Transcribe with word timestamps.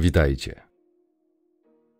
witajcie. 0.00 0.60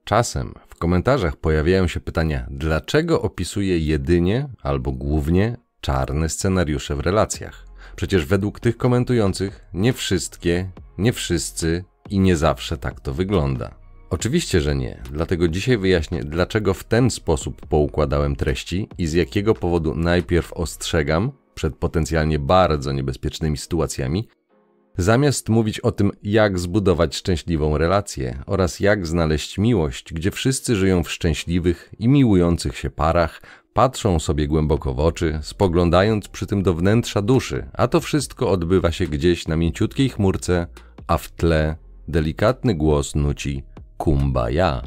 Czasem 0.04 0.54
w 0.68 0.75
komentarzach 0.75 1.37
pojawiają 1.37 1.89
się 1.89 2.00
pytania, 2.00 2.46
dlaczego 2.50 3.23
opisuję 3.23 3.78
jedynie 3.78 4.49
albo 4.62 4.92
głównie 4.92 5.57
czarne 5.80 6.28
scenariusze 6.28 6.96
w 6.96 7.01
relacjach. 7.01 7.67
Przecież 7.96 8.27
według 8.27 8.61
tych 8.61 8.77
komentujących 8.77 9.64
nie 9.75 9.93
wszystkie, 9.93 10.71
nie 10.98 11.12
wszyscy 11.12 11.85
i 12.11 12.21
nie 12.21 12.37
zawsze 12.37 12.77
tak 12.77 13.01
to 13.01 13.14
wygląda. 13.14 13.75
Oczywiście, 14.11 14.61
że 14.61 14.77
nie, 14.77 15.03
dlatego 15.13 15.49
dzisiaj 15.49 15.79
wyjaśnię, 15.79 16.25
dlaczego 16.25 16.75
w 16.75 16.85
ten 16.85 17.11
sposób 17.11 17.67
poukładałem 17.67 18.37
treści 18.37 18.89
i 18.99 19.07
z 19.07 19.13
jakiego 19.13 19.55
powodu 19.55 19.95
najpierw 19.95 20.53
ostrzegam 20.53 21.33
przed 21.55 21.77
potencjalnie 21.77 22.39
bardzo 22.39 22.93
niebezpiecznymi 22.93 23.57
sytuacjami, 23.57 24.29
zamiast 24.97 25.49
mówić 25.49 25.80
o 25.80 25.93
tym, 25.93 26.12
jak 26.23 26.59
zbudować 26.59 27.16
szczęśliwą 27.16 27.79
relację 27.79 28.43
oraz 28.47 28.80
jak 28.80 29.07
znaleźć 29.07 29.59
miłość, 29.59 30.12
gdzie 30.12 30.30
wszyscy 30.30 30.77
żyją 30.77 31.03
w 31.03 31.11
szczęśliwych 31.11 31.95
i 31.98 32.09
miłujących 32.09 32.77
się 32.79 32.91
parach, 32.91 33.43
patrzą 33.73 34.19
sobie 34.19 34.48
głęboko 34.48 34.95
w 34.95 35.01
oczy, 35.01 35.39
spoglądając 35.43 36.29
przy 36.29 36.47
tym 36.47 36.62
do 36.62 36.75
wnętrza 36.75 37.23
duszy, 37.23 37.67
a 37.73 37.89
to 37.89 38.01
wszystko 38.01 38.51
odbywa 38.51 38.93
się 38.93 39.06
gdzieś 39.06 39.48
na 39.48 39.56
mięciutkiej 39.56 40.09
chmurce, 40.09 40.67
a 41.06 41.19
w 41.19 41.31
tle 41.31 41.77
delikatny 42.09 42.75
głos 42.75 43.15
nuci 43.15 43.62
Kumbaya. 43.97 44.83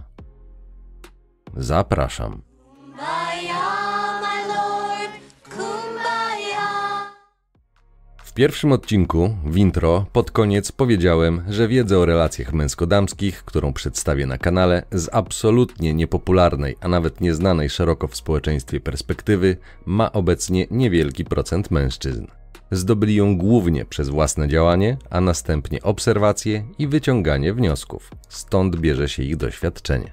Zapraszam. 1.58 2.49
Pierwszym 8.40 8.72
odcinku, 8.72 9.36
w 9.46 9.58
intro, 9.58 10.06
pod 10.14 10.32
koniec 10.32 10.72
powiedziałem, 10.72 11.42
że 11.50 11.68
wiedzę 11.68 12.00
o 12.00 12.06
relacjach 12.06 12.54
męsko-damskich, 12.54 13.44
którą 13.46 13.74
przedstawię 13.74 14.26
na 14.26 14.38
kanale, 14.38 14.84
z 14.92 15.10
absolutnie 15.12 15.94
niepopularnej, 15.94 16.76
a 16.82 16.88
nawet 16.88 17.22
nieznanej 17.22 17.70
szeroko 17.70 18.08
w 18.08 18.16
społeczeństwie 18.16 18.80
perspektywy, 18.80 19.58
ma 19.86 20.12
obecnie 20.12 20.68
niewielki 20.72 21.26
procent 21.26 21.72
mężczyzn. 21.72 22.28
Zdobyli 22.72 23.16
ją 23.16 23.38
głównie 23.38 23.86
przez 23.86 24.10
własne 24.10 24.48
działanie, 24.48 24.98
a 25.10 25.22
następnie 25.22 25.82
obserwacje 25.82 26.64
i 26.78 26.88
wyciąganie 26.88 27.54
wniosków. 27.54 28.12
Stąd 28.30 28.76
bierze 28.76 29.10
się 29.10 29.24
ich 29.24 29.38
doświadczenie. 29.38 30.12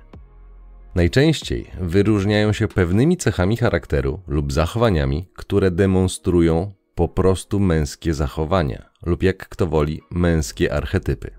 Najczęściej 0.94 1.70
wyróżniają 1.80 2.52
się 2.52 2.68
pewnymi 2.68 3.16
cechami 3.16 3.56
charakteru 3.56 4.20
lub 4.26 4.52
zachowaniami, 4.52 5.28
które 5.34 5.70
demonstrują 5.70 6.72
po 6.96 7.08
prostu 7.08 7.60
męskie 7.60 8.14
zachowania, 8.14 8.90
lub 9.06 9.22
jak 9.22 9.48
kto 9.48 9.66
woli, 9.66 10.00
męskie 10.10 10.72
archetypy. 10.72 11.30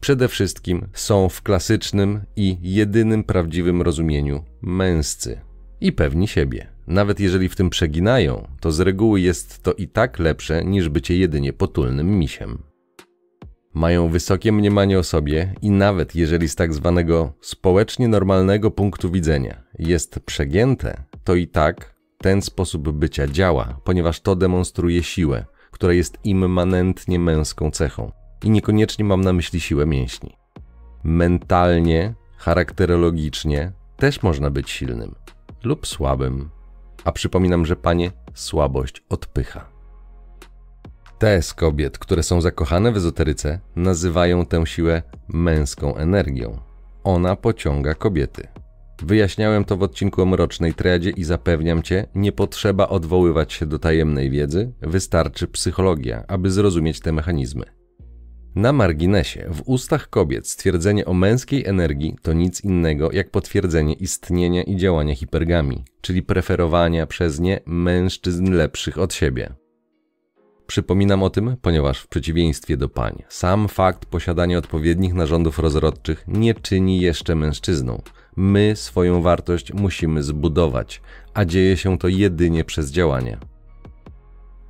Przede 0.00 0.28
wszystkim 0.28 0.86
są 0.92 1.28
w 1.28 1.42
klasycznym 1.42 2.20
i 2.36 2.56
jedynym 2.62 3.24
prawdziwym 3.24 3.82
rozumieniu 3.82 4.44
męscy 4.62 5.40
i 5.80 5.92
pewni 5.92 6.28
siebie. 6.28 6.66
Nawet 6.86 7.20
jeżeli 7.20 7.48
w 7.48 7.56
tym 7.56 7.70
przeginają, 7.70 8.48
to 8.60 8.72
z 8.72 8.80
reguły 8.80 9.20
jest 9.20 9.62
to 9.62 9.72
i 9.72 9.88
tak 9.88 10.18
lepsze 10.18 10.64
niż 10.64 10.88
bycie 10.88 11.16
jedynie 11.16 11.52
potulnym 11.52 12.18
misiem. 12.18 12.62
Mają 13.74 14.08
wysokie 14.08 14.52
mniemanie 14.52 14.98
o 14.98 15.02
sobie 15.02 15.54
i 15.62 15.70
nawet 15.70 16.14
jeżeli 16.14 16.48
z 16.48 16.54
tak 16.54 16.74
zwanego 16.74 17.32
społecznie 17.40 18.08
normalnego 18.08 18.70
punktu 18.70 19.10
widzenia 19.10 19.62
jest 19.78 20.20
przegięte, 20.20 21.04
to 21.24 21.34
i 21.34 21.46
tak 21.46 21.95
ten 22.26 22.42
sposób 22.42 22.90
bycia 22.90 23.26
działa, 23.26 23.78
ponieważ 23.84 24.20
to 24.20 24.36
demonstruje 24.36 25.02
siłę, 25.02 25.44
która 25.70 25.92
jest 25.92 26.18
immanentnie 26.24 27.18
męską 27.18 27.70
cechą. 27.70 28.12
I 28.44 28.50
niekoniecznie 28.50 29.04
mam 29.04 29.20
na 29.20 29.32
myśli 29.32 29.60
siłę 29.60 29.86
mięśni. 29.86 30.36
Mentalnie, 31.04 32.14
charakterologicznie 32.36 33.72
też 33.96 34.22
można 34.22 34.50
być 34.50 34.70
silnym 34.70 35.14
lub 35.64 35.86
słabym. 35.86 36.50
A 37.04 37.12
przypominam, 37.12 37.66
że 37.66 37.76
panie 37.76 38.10
słabość 38.34 39.02
odpycha. 39.08 39.68
Te 41.18 41.42
z 41.42 41.54
kobiet, 41.54 41.98
które 41.98 42.22
są 42.22 42.40
zakochane 42.40 42.92
w 42.92 42.96
ezoteryce, 42.96 43.60
nazywają 43.76 44.46
tę 44.46 44.66
siłę 44.66 45.02
męską 45.28 45.96
energią. 45.96 46.58
Ona 47.04 47.36
pociąga 47.36 47.94
kobiety. 47.94 48.48
Wyjaśniałem 49.02 49.64
to 49.64 49.76
w 49.76 49.82
odcinku 49.82 50.22
o 50.22 50.26
mrocznej 50.26 50.74
triadzie 50.74 51.10
i 51.10 51.24
zapewniam 51.24 51.82
cię, 51.82 52.06
nie 52.14 52.32
potrzeba 52.32 52.88
odwoływać 52.88 53.52
się 53.52 53.66
do 53.66 53.78
tajemnej 53.78 54.30
wiedzy, 54.30 54.72
wystarczy 54.82 55.46
psychologia, 55.46 56.24
aby 56.28 56.50
zrozumieć 56.50 57.00
te 57.00 57.12
mechanizmy. 57.12 57.64
Na 58.54 58.72
marginesie, 58.72 59.46
w 59.50 59.62
ustach 59.66 60.10
kobiet 60.10 60.48
stwierdzenie 60.48 61.04
o 61.04 61.14
męskiej 61.14 61.66
energii 61.66 62.16
to 62.22 62.32
nic 62.32 62.64
innego 62.64 63.12
jak 63.12 63.30
potwierdzenie 63.30 63.94
istnienia 63.94 64.62
i 64.62 64.76
działania 64.76 65.14
hipergami, 65.14 65.84
czyli 66.00 66.22
preferowania 66.22 67.06
przez 67.06 67.40
nie 67.40 67.60
mężczyzn 67.66 68.52
lepszych 68.52 68.98
od 68.98 69.14
siebie. 69.14 69.54
Przypominam 70.66 71.22
o 71.22 71.30
tym, 71.30 71.56
ponieważ 71.62 72.00
w 72.00 72.08
przeciwieństwie 72.08 72.76
do 72.76 72.88
pań, 72.88 73.22
sam 73.28 73.68
fakt 73.68 74.06
posiadania 74.06 74.58
odpowiednich 74.58 75.14
narządów 75.14 75.58
rozrodczych 75.58 76.24
nie 76.28 76.54
czyni 76.54 77.00
jeszcze 77.00 77.34
mężczyzną. 77.34 78.02
My 78.36 78.76
swoją 78.76 79.22
wartość 79.22 79.72
musimy 79.72 80.22
zbudować, 80.22 81.02
a 81.34 81.44
dzieje 81.44 81.76
się 81.76 81.98
to 81.98 82.08
jedynie 82.08 82.64
przez 82.64 82.90
działanie. 82.90 83.38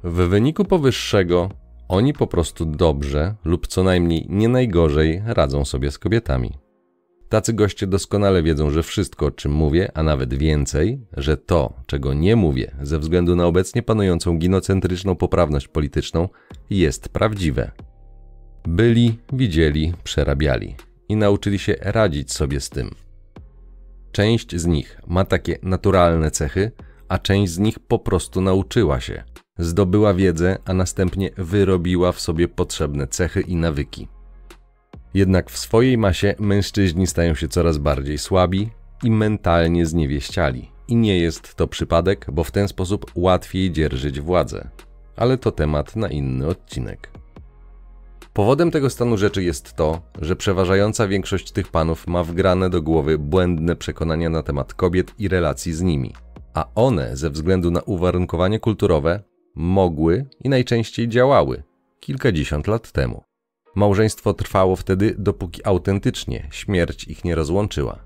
W 0.04 0.28
wyniku 0.28 0.65
powyższego 0.65 1.50
oni 1.88 2.12
po 2.12 2.27
prostu 2.27 2.65
dobrze 2.65 3.34
lub 3.44 3.66
co 3.66 3.82
najmniej 3.82 4.27
nie 4.28 4.49
najgorzej 4.49 5.22
radzą 5.27 5.65
sobie 5.65 5.91
z 5.91 5.99
kobietami. 5.99 6.53
Tacy 7.28 7.53
goście 7.53 7.87
doskonale 7.87 8.43
wiedzą, 8.43 8.71
że 8.71 8.82
wszystko, 8.82 9.27
o 9.27 9.31
czym 9.31 9.53
mówię, 9.53 9.91
a 9.94 10.03
nawet 10.03 10.34
więcej, 10.34 11.00
że 11.16 11.37
to, 11.37 11.72
czego 11.87 12.15
nie 12.15 12.37
mówię, 12.37 12.75
ze 12.83 12.98
względu 12.98 13.37
na 13.37 13.47
obecnie 13.47 13.83
panującą 13.83 14.38
ginocentryczną 14.38 15.16
poprawność 15.16 15.69
polityczną, 15.69 16.28
jest 16.71 17.09
prawdziwe. 17.09 17.71
Byli, 18.65 19.19
widzieli, 19.33 19.93
przerabiali 20.04 20.75
i 21.09 21.16
nauczyli 21.16 21.59
się 21.59 21.77
radzić 21.81 22.33
sobie 22.33 22.60
z 22.60 22.71
tym. 22.71 23.06
Część 24.16 24.56
z 24.56 24.66
nich 24.66 25.00
ma 25.06 25.25
takie 25.25 25.59
naturalne 25.62 26.31
cechy, 26.31 26.72
a 27.09 27.19
część 27.19 27.53
z 27.53 27.59
nich 27.59 27.78
po 27.78 27.99
prostu 27.99 28.41
nauczyła 28.41 29.00
się. 29.00 29.25
Zdobyła 29.59 30.15
wiedzę, 30.15 30.59
a 30.65 30.75
następnie 30.75 31.31
wyrobiła 31.37 32.12
w 32.12 32.21
sobie 32.21 32.49
potrzebne 32.49 33.06
cechy 33.06 33.41
i 33.41 33.56
nawyki. 33.56 34.09
Jednak 35.15 35.50
w 35.50 35.59
swojej 35.59 35.99
masie 35.99 36.34
mężczyźni 36.38 37.06
stają 37.06 37.34
się 37.34 37.49
coraz 37.49 37.78
bardziej 37.78 38.19
słabi 38.19 38.71
i 39.03 39.10
mentalnie 39.10 39.87
zniewieściali. 39.87 40.71
I 40.88 40.97
nie 40.97 41.19
jest 41.19 41.54
to 41.54 41.66
przypadek, 41.66 42.27
bo 42.33 42.44
w 42.44 42.50
ten 42.50 42.69
sposób 42.69 43.10
łatwiej 43.15 43.72
dzierżyć 43.72 44.21
władzę. 44.21 44.69
Ale 45.16 45.38
to 45.38 45.53
temat 45.53 45.97
na 45.97 46.09
inny 46.09 46.47
odcinek. 46.47 47.10
Powodem 48.37 48.71
tego 48.71 48.91
stanu 48.91 49.17
rzeczy 49.17 49.43
jest 49.43 49.73
to, 49.73 50.01
że 50.21 50.37
przeważająca 50.37 51.09
większość 51.09 51.53
tych 51.53 51.69
panów 51.69 52.07
ma 52.07 52.25
wgrane 52.25 52.71
do 52.71 52.83
głowy 52.83 53.19
błędne 53.19 53.77
przekonania 53.77 54.31
na 54.31 54.43
temat 54.43 54.75
kobiet 54.75 55.15
i 55.19 55.29
relacji 55.29 55.73
z 55.73 55.83
nimi, 55.83 56.13
a 56.55 56.67
one, 56.75 57.17
ze 57.17 57.31
względu 57.31 57.71
na 57.71 57.81
uwarunkowanie 57.81 58.61
kulturowe, 58.61 59.23
mogły 59.55 60.27
i 60.45 60.49
najczęściej 60.49 61.09
działały 61.09 61.63
kilkadziesiąt 62.01 62.67
lat 62.67 62.93
temu. 62.93 63.23
Małżeństwo 63.75 64.35
trwało 64.35 64.77
wtedy, 64.77 65.15
dopóki 65.19 65.61
autentycznie 65.65 66.49
śmierć 66.51 67.05
ich 67.05 67.25
nie 67.25 67.35
rozłączyła. 67.35 67.99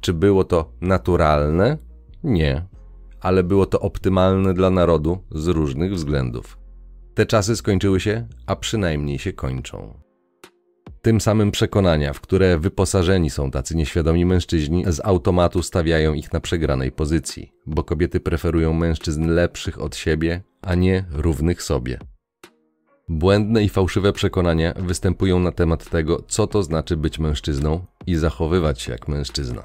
Czy 0.00 0.12
było 0.12 0.44
to 0.44 0.72
naturalne? 0.80 1.78
Nie, 2.24 2.66
ale 3.20 3.42
było 3.42 3.66
to 3.66 3.80
optymalne 3.80 4.54
dla 4.54 4.70
narodu 4.70 5.18
z 5.30 5.46
różnych 5.46 5.94
względów. 5.94 6.61
Te 7.14 7.26
czasy 7.26 7.56
skończyły 7.56 8.00
się, 8.00 8.26
a 8.46 8.56
przynajmniej 8.56 9.18
się 9.18 9.32
kończą. 9.32 10.00
Tym 11.02 11.20
samym 11.20 11.50
przekonania, 11.50 12.12
w 12.12 12.20
które 12.20 12.58
wyposażeni 12.58 13.30
są 13.30 13.50
tacy 13.50 13.76
nieświadomi 13.76 14.24
mężczyźni, 14.24 14.84
z 14.86 15.00
automatu 15.04 15.62
stawiają 15.62 16.14
ich 16.14 16.32
na 16.32 16.40
przegranej 16.40 16.92
pozycji, 16.92 17.52
bo 17.66 17.84
kobiety 17.84 18.20
preferują 18.20 18.72
mężczyzn 18.72 19.28
lepszych 19.28 19.80
od 19.80 19.96
siebie, 19.96 20.42
a 20.62 20.74
nie 20.74 21.04
równych 21.10 21.62
sobie. 21.62 21.98
Błędne 23.08 23.62
i 23.64 23.68
fałszywe 23.68 24.12
przekonania 24.12 24.74
występują 24.76 25.38
na 25.38 25.52
temat 25.52 25.90
tego, 25.90 26.22
co 26.28 26.46
to 26.46 26.62
znaczy 26.62 26.96
być 26.96 27.18
mężczyzną 27.18 27.84
i 28.06 28.16
zachowywać 28.16 28.80
się 28.80 28.92
jak 28.92 29.08
mężczyzna. 29.08 29.62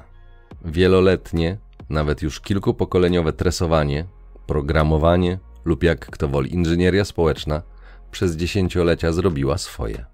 Wieloletnie, 0.64 1.58
nawet 1.90 2.22
już 2.22 2.40
kilkupokoleniowe 2.40 3.32
tresowanie, 3.32 4.04
programowanie 4.46 5.38
lub 5.68 5.82
jak 5.82 6.06
kto 6.06 6.28
woli 6.28 6.54
inżynieria 6.54 7.04
społeczna 7.04 7.62
przez 8.10 8.36
dziesięciolecia 8.36 9.12
zrobiła 9.12 9.58
swoje. 9.58 10.04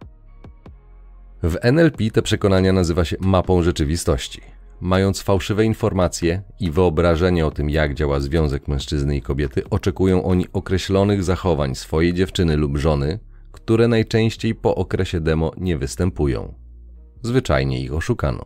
W 1.43 1.57
NLP 1.63 2.11
te 2.13 2.23
przekonania 2.23 2.73
nazywa 2.73 3.05
się 3.05 3.17
mapą 3.21 3.63
rzeczywistości. 3.63 4.41
Mając 4.81 5.23
fałszywe 5.23 5.65
informacje 5.65 6.43
i 6.61 6.71
wyobrażenie 6.71 7.47
o 7.47 7.51
tym, 7.51 7.71
jak 7.71 7.95
działa 7.95 8.21
związek 8.21 8.69
mężczyzny 8.69 9.17
i 9.17 9.23
kobiety, 9.23 9.63
oczekują 9.71 10.25
oni 10.25 10.47
określonych 10.53 11.25
zachowań 11.25 11.75
swojej 11.75 12.15
dziewczyny 12.15 12.57
lub 12.57 12.77
żony, 12.77 13.19
które 13.53 13.89
najczęściej 13.89 14.55
po 14.55 14.75
okresie 14.75 15.21
demo 15.21 15.53
nie 15.57 15.79
występują. 15.79 16.55
zwyczajnie 17.23 17.81
ich 17.81 17.95
oszukano. 17.95 18.45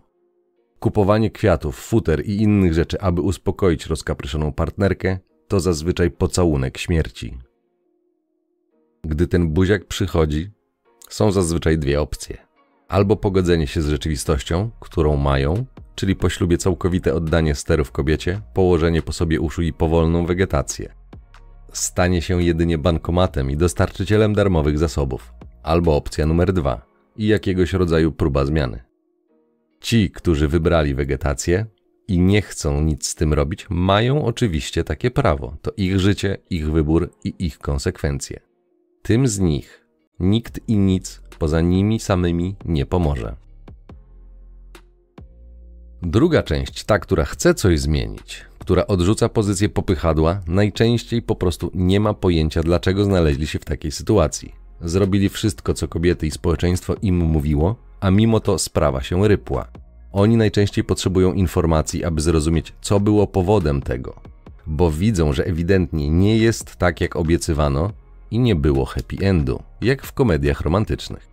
Kupowanie 0.79 1.31
kwiatów, 1.31 1.77
futer 1.77 2.27
i 2.27 2.43
innych 2.43 2.75
rzeczy, 2.75 3.01
aby 3.01 3.21
uspokoić 3.21 3.87
rozkapryszoną 3.87 4.53
partnerkę, 4.53 5.19
to 5.49 5.61
zazwyczaj 5.61 6.11
pocałunek 6.11 6.79
śmierci. 6.79 7.39
Gdy 9.05 9.27
ten 9.27 9.49
buziak 9.49 9.85
przychodzi, 9.85 10.51
są 11.09 11.33
zazwyczaj 11.33 11.79
dwie 11.79 12.01
opcje. 12.01 12.39
Albo 12.89 13.17
pogodzenie 13.17 13.67
się 13.67 13.83
z 13.83 13.89
rzeczywistością, 13.89 14.71
którą 14.81 15.17
mają, 15.17 15.67
czyli 15.95 16.17
po 16.17 16.29
ślubie 16.29 16.59
całkowite 16.59 17.15
oddanie 17.15 17.55
sterów 17.55 17.93
kobiecie, 17.93 18.41
położenie 18.55 19.03
po 19.03 19.13
sobie 19.13 19.41
uszu 19.41 19.63
i 19.63 19.73
powolną 19.73 20.27
wegetację. 20.27 20.95
Stanie 21.73 22.23
się 22.23 22.43
jedynie 22.43 22.79
bankomatem 22.79 23.51
i 23.51 23.57
dostarczycielem 23.57 24.35
darmowych 24.35 24.79
zasobów. 24.79 25.33
Albo 25.63 25.97
opcja 25.97 26.27
numer 26.27 26.53
dwa 26.53 26.87
i 27.17 27.27
jakiegoś 27.27 27.73
rodzaju 27.73 28.13
próba 28.13 28.45
zmiany. 28.45 28.83
Ci, 29.81 30.11
którzy 30.11 30.49
wybrali 30.49 30.95
wegetację 30.95 31.67
i 32.09 32.19
nie 32.19 32.43
chcą 32.43 32.83
nic 32.83 33.07
z 33.07 33.15
tym 33.15 33.33
robić, 33.33 33.67
mają 33.71 34.25
oczywiście 34.25 34.85
takie 34.85 35.11
prawo. 35.11 35.57
To 35.63 35.73
ich 35.77 36.01
życie, 36.01 36.39
ich 36.51 36.71
wybór 36.71 37.11
i 37.25 37.35
ich 37.39 37.59
konsekwencje. 37.59 38.41
Tym 39.03 39.29
z 39.29 39.39
nich 39.39 39.87
nikt 40.21 40.61
i 40.69 40.79
nic 40.79 41.23
poza 41.39 41.61
nimi 41.61 42.01
samymi 42.01 42.57
nie 42.65 42.87
pomoże. 42.87 43.37
Druga 46.03 46.43
część, 46.43 46.85
ta, 46.85 46.99
która 46.99 47.25
chce 47.25 47.55
coś 47.55 47.81
zmienić, 47.81 48.45
która 48.59 48.87
odrzuca 48.87 49.29
pozycję 49.29 49.69
popychadła, 49.69 50.41
najczęściej 50.47 51.23
po 51.23 51.37
prostu 51.37 51.71
nie 51.75 52.01
ma 52.01 52.15
pojęcia, 52.15 52.63
dlaczego 52.63 53.05
znaleźli 53.05 53.47
się 53.47 53.59
w 53.59 53.65
takiej 53.65 53.93
sytuacji. 53.93 54.55
Zrobili 54.81 55.29
wszystko, 55.29 55.75
co 55.75 55.89
kobiety 55.89 56.27
i 56.27 56.31
społeczeństwo 56.31 56.95
im 57.03 57.17
mówiło, 57.17 57.77
a 58.01 58.11
mimo 58.11 58.41
to 58.41 58.59
sprawa 58.59 59.03
się 59.03 59.29
rypła. 59.29 59.69
Oni 60.13 60.37
najczęściej 60.37 60.85
potrzebują 60.85 61.33
informacji, 61.33 62.05
aby 62.05 62.21
zrozumieć, 62.21 62.73
co 62.81 63.01
było 63.01 63.27
powodem 63.27 63.83
tego, 63.83 64.21
bo 64.67 64.91
widzą, 64.91 65.33
że 65.33 65.47
ewidentnie 65.47 66.11
nie 66.11 66.39
jest 66.39 66.77
tak, 66.77 67.01
jak 67.01 67.17
obiecywano 67.17 67.93
i 68.31 68.39
nie 68.39 68.55
było 68.55 68.85
happy 68.85 69.17
endu, 69.21 69.63
jak 69.81 70.03
w 70.03 70.13
komediach 70.13 70.61
romantycznych. 70.61 71.29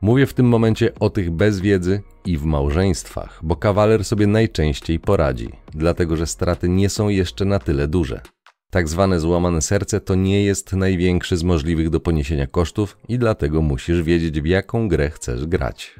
Mówię 0.00 0.26
w 0.26 0.34
tym 0.34 0.46
momencie 0.46 0.94
o 1.00 1.10
tych 1.10 1.30
bez 1.30 1.60
wiedzy 1.60 2.02
i 2.24 2.38
w 2.38 2.44
małżeństwach, 2.44 3.40
bo 3.42 3.56
kawaler 3.56 4.04
sobie 4.04 4.26
najczęściej 4.26 5.00
poradzi, 5.00 5.48
dlatego 5.74 6.16
że 6.16 6.26
straty 6.26 6.68
nie 6.68 6.88
są 6.88 7.08
jeszcze 7.08 7.44
na 7.44 7.58
tyle 7.58 7.88
duże. 7.88 8.20
Tak 8.70 8.88
zwane 8.88 9.20
złamane 9.20 9.62
serce 9.62 10.00
to 10.00 10.14
nie 10.14 10.44
jest 10.44 10.72
największy 10.72 11.36
z 11.36 11.42
możliwych 11.42 11.90
do 11.90 12.00
poniesienia 12.00 12.46
kosztów 12.46 12.98
i 13.08 13.18
dlatego 13.18 13.62
musisz 13.62 14.02
wiedzieć, 14.02 14.40
w 14.40 14.46
jaką 14.46 14.88
grę 14.88 15.10
chcesz 15.10 15.46
grać. 15.46 15.94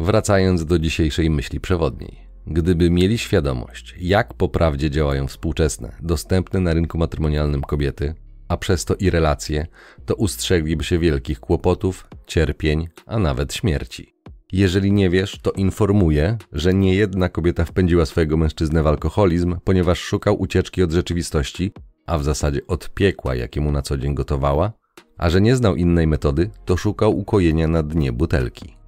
Wracając 0.00 0.64
do 0.64 0.78
dzisiejszej 0.78 1.30
myśli 1.30 1.60
przewodniej. 1.60 2.16
Gdyby 2.46 2.90
mieli 2.90 3.18
świadomość, 3.18 3.94
jak 4.00 4.34
poprawdzie 4.34 4.90
działają 4.90 5.26
współczesne, 5.26 5.96
dostępne 6.00 6.60
na 6.60 6.74
rynku 6.74 6.98
matrymonialnym 6.98 7.62
kobiety, 7.62 8.14
a 8.48 8.56
przez 8.56 8.84
to 8.84 8.94
i 8.94 9.10
relacje, 9.10 9.66
to 10.06 10.14
ustrzegliby 10.14 10.84
się 10.84 10.98
wielkich 10.98 11.40
kłopotów, 11.40 12.08
cierpień, 12.26 12.88
a 13.06 13.18
nawet 13.18 13.54
śmierci. 13.54 14.14
Jeżeli 14.52 14.92
nie 14.92 15.10
wiesz, 15.10 15.38
to 15.42 15.52
informuję, 15.52 16.36
że 16.52 16.74
nie 16.74 16.94
jedna 16.94 17.28
kobieta 17.28 17.64
wpędziła 17.64 18.06
swojego 18.06 18.36
mężczyznę 18.36 18.82
w 18.82 18.86
alkoholizm, 18.86 19.56
ponieważ 19.64 19.98
szukał 19.98 20.40
ucieczki 20.40 20.82
od 20.82 20.92
rzeczywistości, 20.92 21.72
a 22.06 22.18
w 22.18 22.24
zasadzie 22.24 22.60
od 22.66 22.90
piekła, 22.94 23.34
jakiemu 23.34 23.72
na 23.72 23.82
co 23.82 23.98
dzień 23.98 24.14
gotowała, 24.14 24.72
a 25.18 25.30
że 25.30 25.40
nie 25.40 25.56
znał 25.56 25.76
innej 25.76 26.06
metody, 26.06 26.50
to 26.64 26.76
szukał 26.76 27.18
ukojenia 27.18 27.68
na 27.68 27.82
dnie 27.82 28.12
butelki. 28.12 28.81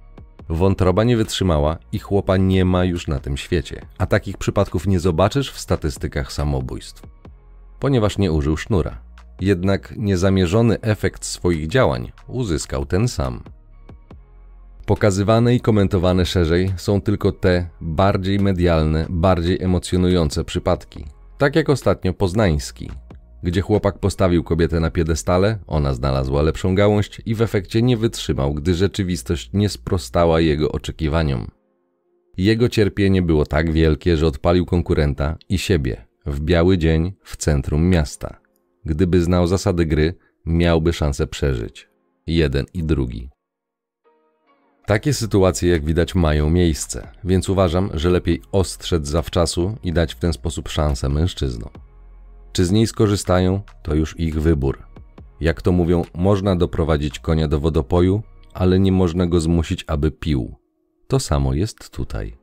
Wątroba 0.49 1.03
nie 1.03 1.17
wytrzymała 1.17 1.77
i 1.91 1.99
chłopa 1.99 2.37
nie 2.37 2.65
ma 2.65 2.83
już 2.83 3.07
na 3.07 3.19
tym 3.19 3.37
świecie, 3.37 3.85
a 3.97 4.05
takich 4.05 4.37
przypadków 4.37 4.87
nie 4.87 4.99
zobaczysz 4.99 5.51
w 5.51 5.59
statystykach 5.59 6.31
samobójstw. 6.31 7.01
Ponieważ 7.79 8.17
nie 8.17 8.31
użył 8.31 8.57
sznura. 8.57 8.97
Jednak 9.41 9.93
niezamierzony 9.97 10.81
efekt 10.81 11.25
swoich 11.25 11.67
działań 11.67 12.11
uzyskał 12.27 12.85
ten 12.85 13.07
sam. 13.07 13.43
Pokazywane 14.85 15.55
i 15.55 15.59
komentowane 15.59 16.25
szerzej 16.25 16.73
są 16.77 17.01
tylko 17.01 17.31
te 17.31 17.69
bardziej 17.81 18.39
medialne, 18.39 19.05
bardziej 19.09 19.63
emocjonujące 19.63 20.43
przypadki. 20.43 21.05
Tak 21.37 21.55
jak 21.55 21.69
ostatnio 21.69 22.13
poznański, 22.13 22.91
gdzie 23.45 23.61
chłopak 23.61 23.99
postawił 23.99 24.43
kobietę 24.43 24.79
na 24.79 24.91
piedestale, 24.91 25.59
ona 25.67 25.93
znalazła 25.93 26.41
lepszą 26.41 26.75
gałąź 26.75 27.21
i 27.25 27.35
w 27.35 27.41
efekcie 27.41 27.81
nie 27.81 27.97
wytrzymał, 27.97 28.53
gdy 28.53 28.73
rzeczywistość 28.73 29.49
nie 29.53 29.69
sprostała 29.69 30.39
jego 30.39 30.71
oczekiwaniom. 30.71 31.47
Jego 32.37 32.69
cierpienie 32.69 33.21
było 33.21 33.45
tak 33.45 33.71
wielkie, 33.71 34.17
że 34.17 34.27
odpalił 34.27 34.65
konkurenta 34.65 35.37
i 35.49 35.57
siebie 35.57 36.05
w 36.25 36.39
biały 36.39 36.77
dzień 36.77 37.13
w 37.23 37.37
centrum 37.37 37.89
miasta. 37.89 38.39
Gdyby 38.85 39.21
znał 39.21 39.47
zasady 39.47 39.85
gry, 39.85 40.13
miałby 40.45 40.93
szansę 40.93 41.27
przeżyć. 41.27 41.89
Jeden 42.27 42.65
i 42.73 42.83
drugi. 42.83 43.29
Takie 44.85 45.13
sytuacje, 45.13 45.69
jak 45.69 45.85
widać, 45.85 46.15
mają 46.15 46.49
miejsce, 46.49 47.07
więc 47.23 47.49
uważam, 47.49 47.89
że 47.93 48.09
lepiej 48.09 48.41
ostrzec 48.51 49.07
zawczasu 49.07 49.77
i 49.83 49.93
dać 49.93 50.13
w 50.13 50.19
ten 50.19 50.33
sposób 50.33 50.69
szansę 50.69 51.09
mężczyznom. 51.09 51.84
Czy 52.55 52.65
z 52.65 52.71
niej 52.71 52.87
skorzystają, 52.87 53.61
to 53.83 53.95
już 53.95 54.19
ich 54.19 54.41
wybór. 54.41 54.83
Jak 55.41 55.61
to 55.61 55.71
mówią, 55.71 56.03
można 56.13 56.55
doprowadzić 56.55 57.19
konia 57.19 57.47
do 57.47 57.59
wodopoju, 57.59 58.21
ale 58.53 58.79
nie 58.79 58.91
można 58.91 59.27
go 59.27 59.39
zmusić, 59.39 59.85
aby 59.87 60.11
pił. 60.11 60.55
To 61.07 61.19
samo 61.19 61.53
jest 61.53 61.89
tutaj. 61.89 62.37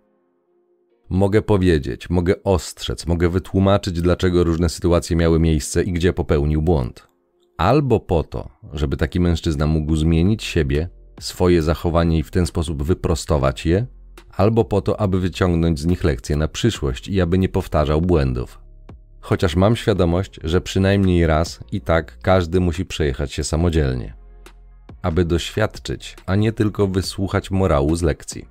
Mogę 1.11 1.43
powiedzieć, 1.43 2.11
mogę 2.11 2.43
ostrzec, 2.43 3.07
mogę 3.07 3.29
wytłumaczyć, 3.29 4.01
dlaczego 4.01 4.45
różne 4.45 4.69
sytuacje 4.69 5.17
miały 5.17 5.39
miejsce 5.39 5.83
i 5.83 5.93
gdzie 5.93 6.13
popełnił 6.13 6.63
błąd. 6.63 7.09
Albo 7.57 8.01
po 8.01 8.23
to, 8.23 8.49
żeby 8.73 8.97
taki 8.97 9.21
mężczyzna 9.21 9.67
mógł 9.67 9.97
zmienić 9.97 10.45
siebie, 10.45 10.89
swoje 11.21 11.63
zachowanie 11.63 12.19
i 12.19 12.23
w 12.23 12.31
ten 12.31 12.47
sposób 12.47 12.83
wyprostować 12.83 13.67
je, 13.67 13.87
albo 14.37 14.65
po 14.65 14.81
to, 14.81 15.01
aby 15.01 15.21
wyciągnąć 15.21 15.81
z 15.81 15.87
nich 15.87 16.05
lekcje 16.05 16.37
na 16.37 16.49
przyszłość 16.49 17.09
i 17.09 17.21
aby 17.21 17.39
nie 17.39 17.49
powtarzał 17.49 18.01
błędów 18.01 18.62
chociaż 19.23 19.57
mam 19.57 19.77
świadomość, 19.77 20.41
że 20.45 20.61
przynajmniej 20.61 21.27
raz 21.27 21.61
i 21.73 21.81
tak 21.81 22.19
każdy 22.23 22.61
musi 22.61 22.85
przejechać 22.85 23.33
się 23.33 23.45
samodzielnie, 23.45 24.15
aby 25.03 25.25
doświadczyć, 25.25 26.17
a 26.27 26.37
nie 26.37 26.53
tylko 26.53 26.87
wysłuchać 26.87 27.51
morału 27.51 27.97
z 27.97 28.03
lekcji. 28.03 28.49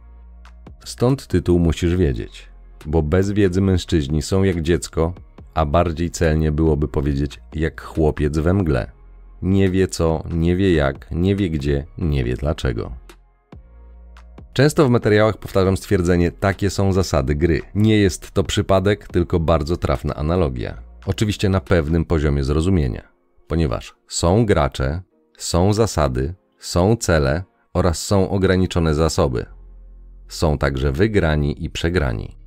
Stąd 0.86 1.28
tytuł 1.28 1.60
musisz 1.60 1.96
wiedzieć, 1.96 2.48
bo 2.86 3.02
bez 3.02 3.32
wiedzy 3.32 3.62
mężczyźni 3.62 4.22
są 4.22 4.44
jak 4.44 4.62
dziecko, 4.62 5.14
a 5.54 5.66
bardziej 5.66 6.12
celnie 6.12 6.52
byłoby 6.52 6.88
powiedzieć 6.88 7.40
jak 7.54 7.82
chłopiec 7.82 8.38
we 8.38 8.54
mgle. 8.54 8.92
Nie 9.42 9.70
wie 9.70 9.88
co, 9.88 10.24
nie 10.32 10.56
wie 10.56 10.74
jak, 10.74 11.08
nie 11.12 11.36
wie 11.36 11.50
gdzie, 11.50 11.86
nie 11.98 12.24
wie 12.24 12.36
dlaczego. 12.36 12.92
Często 14.54 14.88
w 14.88 14.90
materiałach 14.90 15.38
powtarzam 15.38 15.78
stwierdzenie: 15.78 16.32
takie 16.32 16.70
są 16.70 16.94
zasady 16.94 17.36
gry. 17.36 17.62
Nie 17.76 17.98
jest 17.98 18.32
to 18.32 18.44
przypadek, 18.44 19.08
tylko 19.08 19.40
bardzo 19.40 19.78
trafna 19.78 20.16
analogia. 20.16 20.78
Oczywiście 21.06 21.50
na 21.50 21.62
pewnym 21.62 22.06
poziomie 22.06 22.44
zrozumienia, 22.44 23.08
ponieważ 23.48 23.96
są 24.08 24.46
gracze, 24.46 25.02
są 25.38 25.74
zasady, 25.74 26.34
są 26.60 26.96
cele 26.96 27.44
oraz 27.74 28.04
są 28.04 28.30
ograniczone 28.30 28.94
zasoby. 28.94 29.46
Są 30.28 30.58
także 30.58 30.92
wygrani 30.92 31.64
i 31.64 31.70
przegrani. 31.70 32.38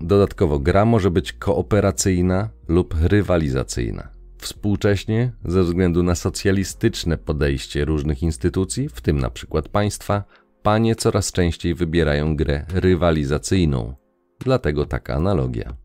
Dodatkowo 0.00 0.58
gra 0.58 0.84
może 0.84 1.10
być 1.10 1.32
kooperacyjna 1.32 2.48
lub 2.68 2.94
rywalizacyjna. 3.02 4.08
Współcześnie, 4.38 5.32
ze 5.44 5.62
względu 5.62 6.02
na 6.02 6.14
socjalistyczne 6.14 7.18
podejście 7.18 7.84
różnych 7.84 8.22
instytucji, 8.22 8.88
w 8.88 9.00
tym 9.00 9.20
na 9.20 9.30
przykład 9.30 9.68
państwa, 9.68 10.24
panie 10.64 10.96
coraz 10.96 11.32
częściej 11.32 11.74
wybierają 11.74 12.36
grę 12.36 12.64
rywalizacyjną, 12.74 13.94
dlatego 14.38 14.86
taka 14.86 15.14
analogia. 15.14 15.76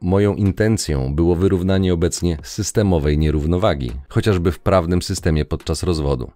Moją 0.00 0.34
intencją 0.34 1.14
było 1.14 1.36
wyrównanie 1.36 1.94
obecnie 1.94 2.38
systemowej 2.42 3.18
nierównowagi, 3.18 3.92
chociażby 4.08 4.52
w 4.52 4.58
prawnym 4.58 5.02
systemie 5.02 5.44
podczas 5.44 5.82
rozwodu. 5.82 6.30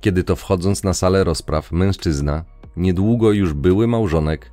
Kiedy 0.00 0.24
to 0.24 0.36
wchodząc 0.36 0.84
na 0.84 0.94
salę 0.94 1.24
rozpraw, 1.24 1.72
mężczyzna, 1.72 2.44
niedługo 2.76 3.32
już 3.32 3.54
były 3.54 3.86
małżonek, 3.86 4.52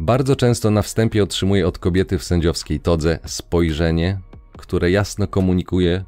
bardzo 0.00 0.36
często 0.36 0.70
na 0.70 0.82
wstępie 0.82 1.22
otrzymuje 1.22 1.66
od 1.66 1.78
kobiety 1.78 2.18
w 2.18 2.24
sędziowskiej 2.24 2.80
todze 2.80 3.18
spojrzenie, 3.26 4.20
które 4.58 4.90
jasno 4.90 5.26
komunikuje, 5.26 6.04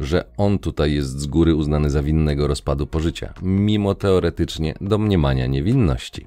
że 0.00 0.24
on 0.36 0.58
tutaj 0.58 0.94
jest 0.94 1.20
z 1.20 1.26
góry 1.26 1.54
uznany 1.54 1.90
za 1.90 2.02
winnego 2.02 2.46
rozpadu 2.46 2.86
pożycia, 2.86 3.34
mimo 3.42 3.94
teoretycznie 3.94 4.74
domniemania 4.80 5.46
niewinności. 5.46 6.26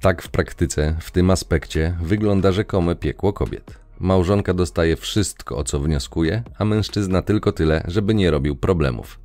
Tak 0.00 0.22
w 0.22 0.28
praktyce, 0.28 0.96
w 1.00 1.10
tym 1.10 1.30
aspekcie, 1.30 1.96
wygląda 2.02 2.52
rzekome 2.52 2.96
piekło 2.96 3.32
kobiet. 3.32 3.78
Małżonka 4.00 4.54
dostaje 4.54 4.96
wszystko, 4.96 5.56
o 5.56 5.64
co 5.64 5.80
wnioskuje, 5.80 6.42
a 6.58 6.64
mężczyzna 6.64 7.22
tylko 7.22 7.52
tyle, 7.52 7.84
żeby 7.88 8.14
nie 8.14 8.30
robił 8.30 8.56
problemów. 8.56 9.20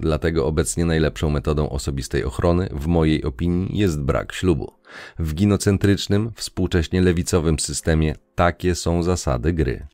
Dlatego 0.00 0.46
obecnie 0.46 0.84
najlepszą 0.84 1.30
metodą 1.30 1.68
osobistej 1.68 2.24
ochrony, 2.24 2.68
w 2.72 2.86
mojej 2.86 3.24
opinii, 3.24 3.78
jest 3.78 4.00
brak 4.00 4.32
ślubu. 4.32 4.72
W 5.18 5.34
ginocentrycznym, 5.34 6.32
współcześnie 6.34 7.00
lewicowym 7.00 7.58
systemie 7.58 8.14
takie 8.34 8.74
są 8.74 9.02
zasady 9.02 9.52
gry. 9.52 9.86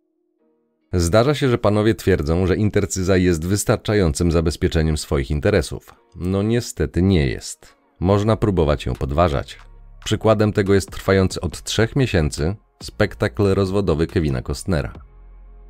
Zdarza 0.97 1.35
się, 1.35 1.49
że 1.49 1.59
panowie 1.59 1.95
twierdzą, 1.95 2.47
że 2.47 2.57
intercyza 2.57 3.17
jest 3.17 3.47
wystarczającym 3.47 4.33
zabezpieczeniem 4.33 4.97
swoich 4.97 5.31
interesów. 5.31 5.95
No 6.17 6.43
niestety 6.43 7.03
nie 7.03 7.27
jest. 7.27 7.77
Można 8.01 8.37
próbować 8.37 8.87
ją 8.87 8.95
podważać. 8.95 9.59
Przykładem 10.05 10.53
tego 10.53 10.75
jest 10.75 10.91
trwający 10.91 11.41
od 11.41 11.63
trzech 11.63 11.97
miesięcy 11.97 12.55
spektakl 12.83 13.55
rozwodowy 13.55 14.07
Kevina 14.07 14.43
Costnera. 14.43 14.93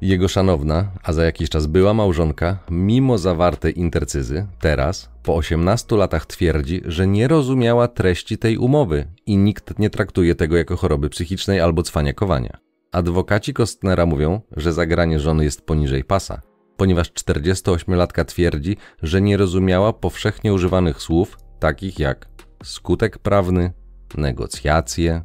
Jego 0.00 0.28
szanowna, 0.28 0.92
a 1.02 1.12
za 1.12 1.25
jakiś 1.25 1.50
czas 1.50 1.66
była 1.66 1.95
małżonka, 1.95 2.59
mimo 2.71 3.18
zawartej 3.18 3.78
intercyzy, 3.78 4.47
teraz, 4.61 5.11
po 5.23 5.37
18 5.37 5.97
latach 5.97 6.26
twierdzi, 6.26 6.83
że 6.85 7.06
nie 7.06 7.28
rozumiała 7.28 7.88
treści 7.88 8.38
tej 8.38 8.59
umowy 8.59 9.06
i 9.26 9.37
nikt 9.37 9.78
nie 9.78 9.90
traktuje 9.90 10.35
tego 10.35 10.56
jako 10.56 10.76
choroby 10.76 11.11
psychicznej 11.11 11.61
albo 11.61 11.83
cwaniakowania. 11.83 12.65
Adwokaci 12.93 13.55
Kostnera 13.55 14.07
mówią, 14.07 14.40
że 14.57 14.73
zagranie 14.73 15.21
żony 15.21 15.45
jest 15.45 15.66
poniżej 15.66 16.05
pasa, 16.05 16.40
ponieważ 16.76 17.12
48-latka 17.12 18.25
twierdzi, 18.25 18.76
że 19.02 19.21
nie 19.21 19.37
rozumiała 19.37 19.93
powszechnie 19.93 20.52
używanych 20.55 21.02
słów, 21.02 21.38
takich 21.59 21.99
jak 21.99 22.28
skutek 22.64 23.19
prawny, 23.19 23.73
negocjacje. 24.16 25.23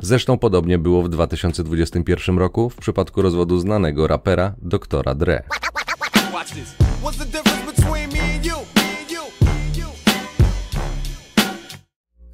Zresztą 0.00 0.38
podobnie 0.38 0.78
było 0.78 1.02
w 1.02 1.08
2021 1.08 2.38
roku 2.38 2.70
w 2.70 2.76
przypadku 2.76 3.22
rozwodu 3.22 3.58
znanego 3.58 4.06
rapera 4.06 4.54
doktora 4.62 5.14
Dre. 5.14 5.42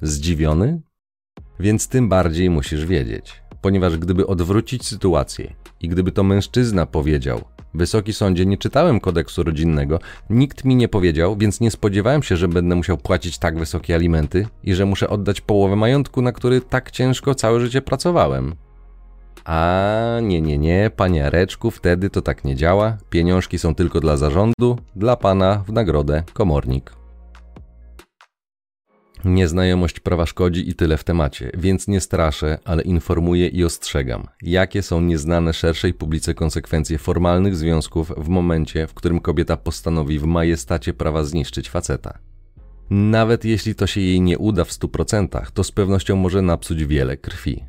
Zdziwiony? 0.01 0.81
Więc 1.59 1.87
tym 1.87 2.09
bardziej 2.09 2.49
musisz 2.49 2.85
wiedzieć 2.85 3.48
ponieważ 3.61 3.97
gdyby 3.97 4.27
odwrócić 4.27 4.87
sytuację 4.87 5.53
i 5.81 5.89
gdyby 5.89 6.11
to 6.11 6.23
mężczyzna 6.23 6.85
powiedział: 6.85 7.41
Wysoki 7.73 8.13
sądzie, 8.13 8.45
nie 8.45 8.57
czytałem 8.57 8.99
kodeksu 8.99 9.43
rodzinnego, 9.43 9.99
nikt 10.29 10.65
mi 10.65 10.75
nie 10.75 10.87
powiedział, 10.87 11.37
więc 11.37 11.59
nie 11.59 11.71
spodziewałem 11.71 12.23
się, 12.23 12.37
że 12.37 12.47
będę 12.47 12.75
musiał 12.75 12.97
płacić 12.97 13.37
tak 13.37 13.59
wysokie 13.59 13.95
alimenty 13.95 14.47
i 14.63 14.75
że 14.75 14.85
muszę 14.85 15.09
oddać 15.09 15.41
połowę 15.41 15.75
majątku, 15.75 16.21
na 16.21 16.31
który 16.31 16.61
tak 16.61 16.91
ciężko 16.91 17.35
całe 17.35 17.59
życie 17.59 17.81
pracowałem. 17.81 18.55
A 19.45 20.17
nie, 20.21 20.41
nie, 20.41 20.57
nie, 20.57 20.91
panie 20.95 21.25
Areczku, 21.25 21.71
wtedy 21.71 22.09
to 22.09 22.21
tak 22.21 22.43
nie 22.43 22.55
działa. 22.55 22.97
Pieniążki 23.09 23.59
są 23.59 23.75
tylko 23.75 23.99
dla 23.99 24.17
zarządu, 24.17 24.77
dla 24.95 25.15
pana 25.15 25.63
w 25.67 25.71
nagrodę 25.71 26.23
komornik. 26.33 26.98
Nieznajomość 29.25 29.99
prawa 29.99 30.25
szkodzi 30.25 30.69
i 30.69 30.73
tyle 30.73 30.97
w 30.97 31.03
temacie, 31.03 31.51
więc 31.57 31.87
nie 31.87 32.01
straszę, 32.01 32.57
ale 32.65 32.83
informuję 32.83 33.47
i 33.47 33.63
ostrzegam, 33.63 34.27
jakie 34.41 34.81
są 34.81 35.01
nieznane 35.01 35.53
szerszej 35.53 35.93
publice 35.93 36.33
konsekwencje 36.33 36.97
formalnych 36.97 37.55
związków 37.55 38.11
w 38.17 38.27
momencie, 38.27 38.87
w 38.87 38.93
którym 38.93 39.19
kobieta 39.19 39.57
postanowi 39.57 40.19
w 40.19 40.25
majestacie 40.25 40.93
prawa 40.93 41.23
zniszczyć 41.23 41.69
faceta. 41.69 42.19
Nawet 42.89 43.45
jeśli 43.45 43.75
to 43.75 43.87
się 43.87 44.01
jej 44.01 44.21
nie 44.21 44.37
uda 44.37 44.63
w 44.63 44.69
100%, 44.69 45.51
to 45.53 45.63
z 45.63 45.71
pewnością 45.71 46.15
może 46.15 46.41
napsuć 46.41 46.85
wiele 46.85 47.17
krwi. 47.17 47.63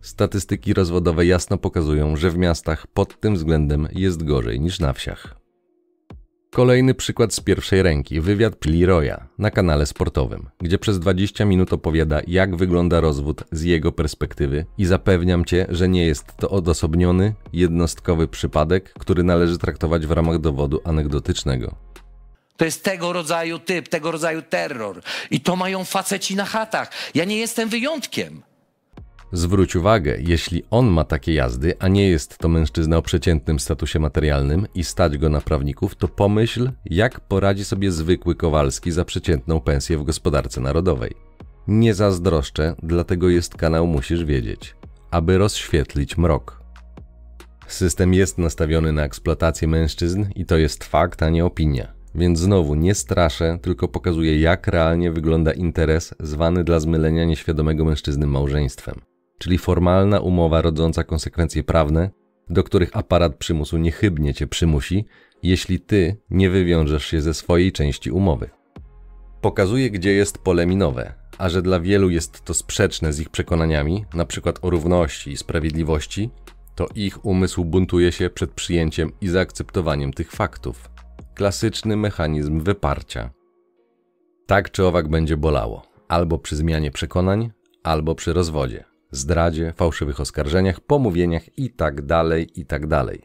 Statystyki 0.00 0.74
rozwodowe 0.74 1.26
jasno 1.26 1.58
pokazują, 1.58 2.16
że 2.16 2.30
w 2.30 2.38
miastach 2.38 2.86
pod 2.86 3.20
tym 3.20 3.34
względem 3.34 3.88
jest 3.92 4.24
gorzej 4.24 4.60
niż 4.60 4.80
na 4.80 4.92
wsiach. 4.92 5.39
Kolejny 6.52 6.94
przykład 6.94 7.34
z 7.34 7.40
pierwszej 7.40 7.82
ręki, 7.82 8.20
wywiad 8.20 8.66
Leroya 8.66 9.28
na 9.38 9.50
kanale 9.50 9.86
sportowym, 9.86 10.48
gdzie 10.60 10.78
przez 10.78 10.98
20 10.98 11.44
minut 11.44 11.72
opowiada, 11.72 12.20
jak 12.26 12.56
wygląda 12.56 13.00
rozwód 13.00 13.44
z 13.52 13.62
jego 13.62 13.92
perspektywy 13.92 14.66
i 14.78 14.86
zapewniam 14.86 15.44
cię, 15.44 15.66
że 15.68 15.88
nie 15.88 16.06
jest 16.06 16.36
to 16.36 16.50
odosobniony, 16.50 17.34
jednostkowy 17.52 18.28
przypadek, 18.28 18.92
który 18.98 19.22
należy 19.22 19.58
traktować 19.58 20.06
w 20.06 20.10
ramach 20.10 20.38
dowodu 20.38 20.80
anegdotycznego. 20.84 21.74
To 22.56 22.64
jest 22.64 22.84
tego 22.84 23.12
rodzaju 23.12 23.58
typ, 23.58 23.88
tego 23.88 24.10
rodzaju 24.10 24.42
terror. 24.42 25.00
I 25.30 25.40
to 25.40 25.56
mają 25.56 25.84
faceci 25.84 26.36
na 26.36 26.44
chatach. 26.44 26.90
Ja 27.14 27.24
nie 27.24 27.36
jestem 27.36 27.68
wyjątkiem. 27.68 28.42
Zwróć 29.32 29.76
uwagę, 29.76 30.16
jeśli 30.20 30.62
on 30.70 30.86
ma 30.86 31.04
takie 31.04 31.34
jazdy, 31.34 31.74
a 31.78 31.88
nie 31.88 32.08
jest 32.08 32.38
to 32.38 32.48
mężczyzna 32.48 32.96
o 32.96 33.02
przeciętnym 33.02 33.60
statusie 33.60 33.98
materialnym 33.98 34.66
i 34.74 34.84
stać 34.84 35.18
go 35.18 35.28
na 35.28 35.40
prawników, 35.40 35.94
to 35.94 36.08
pomyśl, 36.08 36.70
jak 36.84 37.20
poradzi 37.20 37.64
sobie 37.64 37.92
zwykły 37.92 38.34
Kowalski 38.34 38.92
za 38.92 39.04
przeciętną 39.04 39.60
pensję 39.60 39.98
w 39.98 40.04
gospodarce 40.04 40.60
narodowej. 40.60 41.14
Nie 41.68 41.94
zazdroszczę, 41.94 42.74
dlatego 42.82 43.28
jest 43.28 43.56
kanał 43.56 43.86
Musisz 43.86 44.24
Wiedzieć, 44.24 44.76
aby 45.10 45.38
rozświetlić 45.38 46.18
mrok. 46.18 46.60
System 47.66 48.14
jest 48.14 48.38
nastawiony 48.38 48.92
na 48.92 49.04
eksploatację 49.04 49.68
mężczyzn 49.68 50.24
i 50.34 50.44
to 50.46 50.56
jest 50.56 50.84
fakt, 50.84 51.22
a 51.22 51.30
nie 51.30 51.44
opinia. 51.44 51.92
Więc 52.14 52.38
znowu 52.38 52.74
nie 52.74 52.94
straszę, 52.94 53.58
tylko 53.62 53.88
pokazuję, 53.88 54.40
jak 54.40 54.66
realnie 54.66 55.12
wygląda 55.12 55.52
interes 55.52 56.14
zwany 56.20 56.64
dla 56.64 56.80
zmylenia 56.80 57.24
nieświadomego 57.24 57.84
mężczyzny 57.84 58.26
małżeństwem 58.26 59.09
czyli 59.40 59.58
formalna 59.58 60.20
umowa 60.20 60.62
rodząca 60.62 61.04
konsekwencje 61.04 61.64
prawne, 61.64 62.10
do 62.50 62.64
których 62.64 62.96
aparat 62.96 63.36
przymusu 63.36 63.78
niechybnie 63.78 64.34
cię 64.34 64.46
przymusi, 64.46 65.04
jeśli 65.42 65.80
ty 65.80 66.16
nie 66.30 66.50
wywiążesz 66.50 67.06
się 67.06 67.20
ze 67.20 67.34
swojej 67.34 67.72
części 67.72 68.10
umowy. 68.10 68.50
Pokazuje, 69.40 69.90
gdzie 69.90 70.12
jest 70.12 70.38
pole 70.38 70.66
minowe, 70.66 71.14
a 71.38 71.48
że 71.48 71.62
dla 71.62 71.80
wielu 71.80 72.10
jest 72.10 72.44
to 72.44 72.54
sprzeczne 72.54 73.12
z 73.12 73.20
ich 73.20 73.28
przekonaniami, 73.28 74.04
np. 74.14 74.52
o 74.62 74.70
równości 74.70 75.30
i 75.30 75.36
sprawiedliwości, 75.36 76.30
to 76.74 76.86
ich 76.94 77.24
umysł 77.24 77.64
buntuje 77.64 78.12
się 78.12 78.30
przed 78.30 78.50
przyjęciem 78.50 79.12
i 79.20 79.28
zaakceptowaniem 79.28 80.12
tych 80.12 80.32
faktów. 80.32 80.90
Klasyczny 81.34 81.96
mechanizm 81.96 82.60
wyparcia. 82.60 83.30
Tak 84.46 84.70
czy 84.70 84.84
owak 84.86 85.08
będzie 85.08 85.36
bolało, 85.36 85.82
albo 86.08 86.38
przy 86.38 86.56
zmianie 86.56 86.90
przekonań, 86.90 87.50
albo 87.82 88.14
przy 88.14 88.32
rozwodzie 88.32 88.89
zdradzie, 89.10 89.72
fałszywych 89.76 90.20
oskarżeniach, 90.20 90.80
pomówieniach 90.80 91.58
itd., 91.58 92.02
tak 92.06 92.56
itd. 92.56 92.88
Tak 92.88 93.16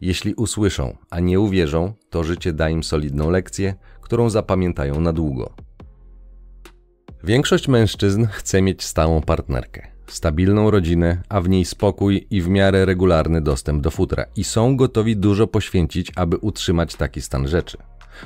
Jeśli 0.00 0.34
usłyszą, 0.34 0.96
a 1.10 1.20
nie 1.20 1.40
uwierzą, 1.40 1.92
to 2.10 2.24
życie 2.24 2.52
da 2.52 2.70
im 2.70 2.84
solidną 2.84 3.30
lekcję, 3.30 3.74
którą 4.00 4.30
zapamiętają 4.30 5.00
na 5.00 5.12
długo. 5.12 5.54
Większość 7.24 7.68
mężczyzn 7.68 8.26
chce 8.26 8.62
mieć 8.62 8.84
stałą 8.84 9.20
partnerkę, 9.20 9.88
stabilną 10.06 10.70
rodzinę, 10.70 11.22
a 11.28 11.40
w 11.40 11.48
niej 11.48 11.64
spokój 11.64 12.26
i 12.30 12.42
w 12.42 12.48
miarę 12.48 12.84
regularny 12.84 13.40
dostęp 13.40 13.82
do 13.82 13.90
futra 13.90 14.24
i 14.36 14.44
są 14.44 14.76
gotowi 14.76 15.16
dużo 15.16 15.46
poświęcić, 15.46 16.12
aby 16.16 16.36
utrzymać 16.36 16.94
taki 16.94 17.20
stan 17.22 17.48
rzeczy. 17.48 17.78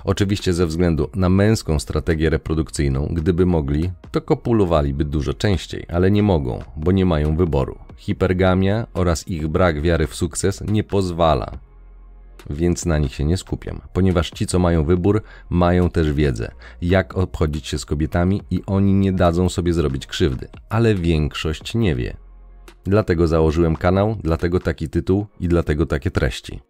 Oczywiście 0.04 0.52
ze 0.52 0.66
względu 0.66 1.10
na 1.14 1.28
męską 1.28 1.78
strategię 1.78 2.30
reprodukcyjną, 2.30 3.08
gdyby 3.10 3.46
mogli, 3.46 3.90
to 4.10 4.20
kopulowaliby 4.20 5.04
dużo 5.04 5.34
częściej, 5.34 5.86
ale 5.88 6.10
nie 6.10 6.22
mogą, 6.22 6.62
bo 6.76 6.92
nie 6.92 7.06
mają 7.06 7.36
wyboru. 7.36 7.78
Hipergamia 7.96 8.86
oraz 8.94 9.28
ich 9.28 9.48
brak 9.48 9.82
wiary 9.82 10.06
w 10.06 10.14
sukces 10.14 10.60
nie 10.60 10.84
pozwala. 10.84 11.58
Więc 12.50 12.86
na 12.86 12.98
nich 12.98 13.14
się 13.14 13.24
nie 13.24 13.36
skupiam, 13.36 13.80
ponieważ 13.92 14.30
ci, 14.30 14.46
co 14.46 14.58
mają 14.58 14.84
wybór, 14.84 15.22
mają 15.50 15.90
też 15.90 16.12
wiedzę, 16.12 16.50
jak 16.82 17.16
obchodzić 17.16 17.66
się 17.66 17.78
z 17.78 17.84
kobietami 17.84 18.42
i 18.50 18.62
oni 18.66 18.94
nie 18.94 19.12
dadzą 19.12 19.48
sobie 19.48 19.72
zrobić 19.72 20.06
krzywdy, 20.06 20.48
ale 20.68 20.94
większość 20.94 21.74
nie 21.74 21.94
wie. 21.94 22.16
Dlatego 22.84 23.28
założyłem 23.28 23.76
kanał, 23.76 24.16
dlatego 24.22 24.60
taki 24.60 24.88
tytuł 24.88 25.26
i 25.40 25.48
dlatego 25.48 25.86
takie 25.86 26.10
treści. 26.10 26.60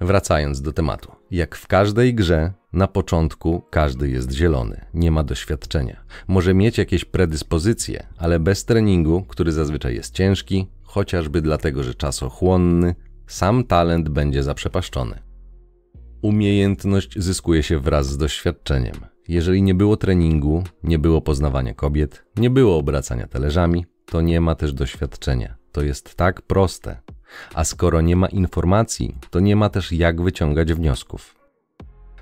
Wracając 0.00 0.62
do 0.62 0.72
tematu. 0.72 1.12
Jak 1.30 1.56
w 1.56 1.66
każdej 1.66 2.14
grze, 2.14 2.52
na 2.72 2.88
początku 2.88 3.62
każdy 3.70 4.10
jest 4.10 4.32
zielony, 4.32 4.84
nie 4.94 5.10
ma 5.10 5.24
doświadczenia. 5.24 6.04
Może 6.28 6.54
mieć 6.54 6.78
jakieś 6.78 7.04
predyspozycje, 7.04 8.06
ale 8.18 8.40
bez 8.40 8.64
treningu, 8.64 9.22
który 9.28 9.52
zazwyczaj 9.52 9.94
jest 9.94 10.14
ciężki, 10.14 10.66
chociażby 10.82 11.40
dlatego, 11.40 11.82
że 11.82 11.94
czasochłonny, 11.94 12.94
sam 13.26 13.64
talent 13.64 14.08
będzie 14.08 14.42
zaprzepaszczony. 14.42 15.18
Umiejętność 16.22 17.18
zyskuje 17.18 17.62
się 17.62 17.78
wraz 17.78 18.06
z 18.06 18.16
doświadczeniem. 18.16 18.94
Jeżeli 19.28 19.62
nie 19.62 19.74
było 19.74 19.96
treningu, 19.96 20.64
nie 20.82 20.98
było 20.98 21.20
poznawania 21.20 21.74
kobiet, 21.74 22.24
nie 22.36 22.50
było 22.50 22.78
obracania 22.78 23.26
talerzami, 23.26 23.86
to 24.06 24.20
nie 24.20 24.40
ma 24.40 24.54
też 24.54 24.72
doświadczenia. 24.72 25.56
To 25.72 25.82
jest 25.82 26.14
tak 26.14 26.42
proste. 26.42 27.00
A 27.54 27.64
skoro 27.64 28.00
nie 28.00 28.16
ma 28.16 28.26
informacji, 28.26 29.14
to 29.30 29.40
nie 29.40 29.56
ma 29.56 29.68
też 29.68 29.92
jak 29.92 30.22
wyciągać 30.22 30.72
wniosków. 30.72 31.34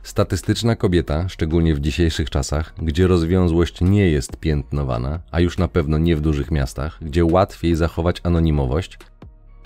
Statystyczna 0.02 0.76
kobieta, 0.76 1.28
szczególnie 1.28 1.75
w 1.75 1.80
dzisiejszych 1.80 2.30
czasach, 2.30 2.75
gdzie 2.78 3.06
rozwiązłość 3.06 3.80
nie 3.80 4.10
jest 4.10 4.36
piętnowana, 4.36 5.20
a 5.30 5.40
już 5.40 5.58
na 5.58 5.68
pewno 5.68 5.98
nie 5.98 6.16
w 6.16 6.20
dużych 6.20 6.50
miastach, 6.50 6.98
gdzie 7.00 7.25
łatwiej 7.25 7.76
zachować 7.76 8.20
anonimowość, 8.25 8.98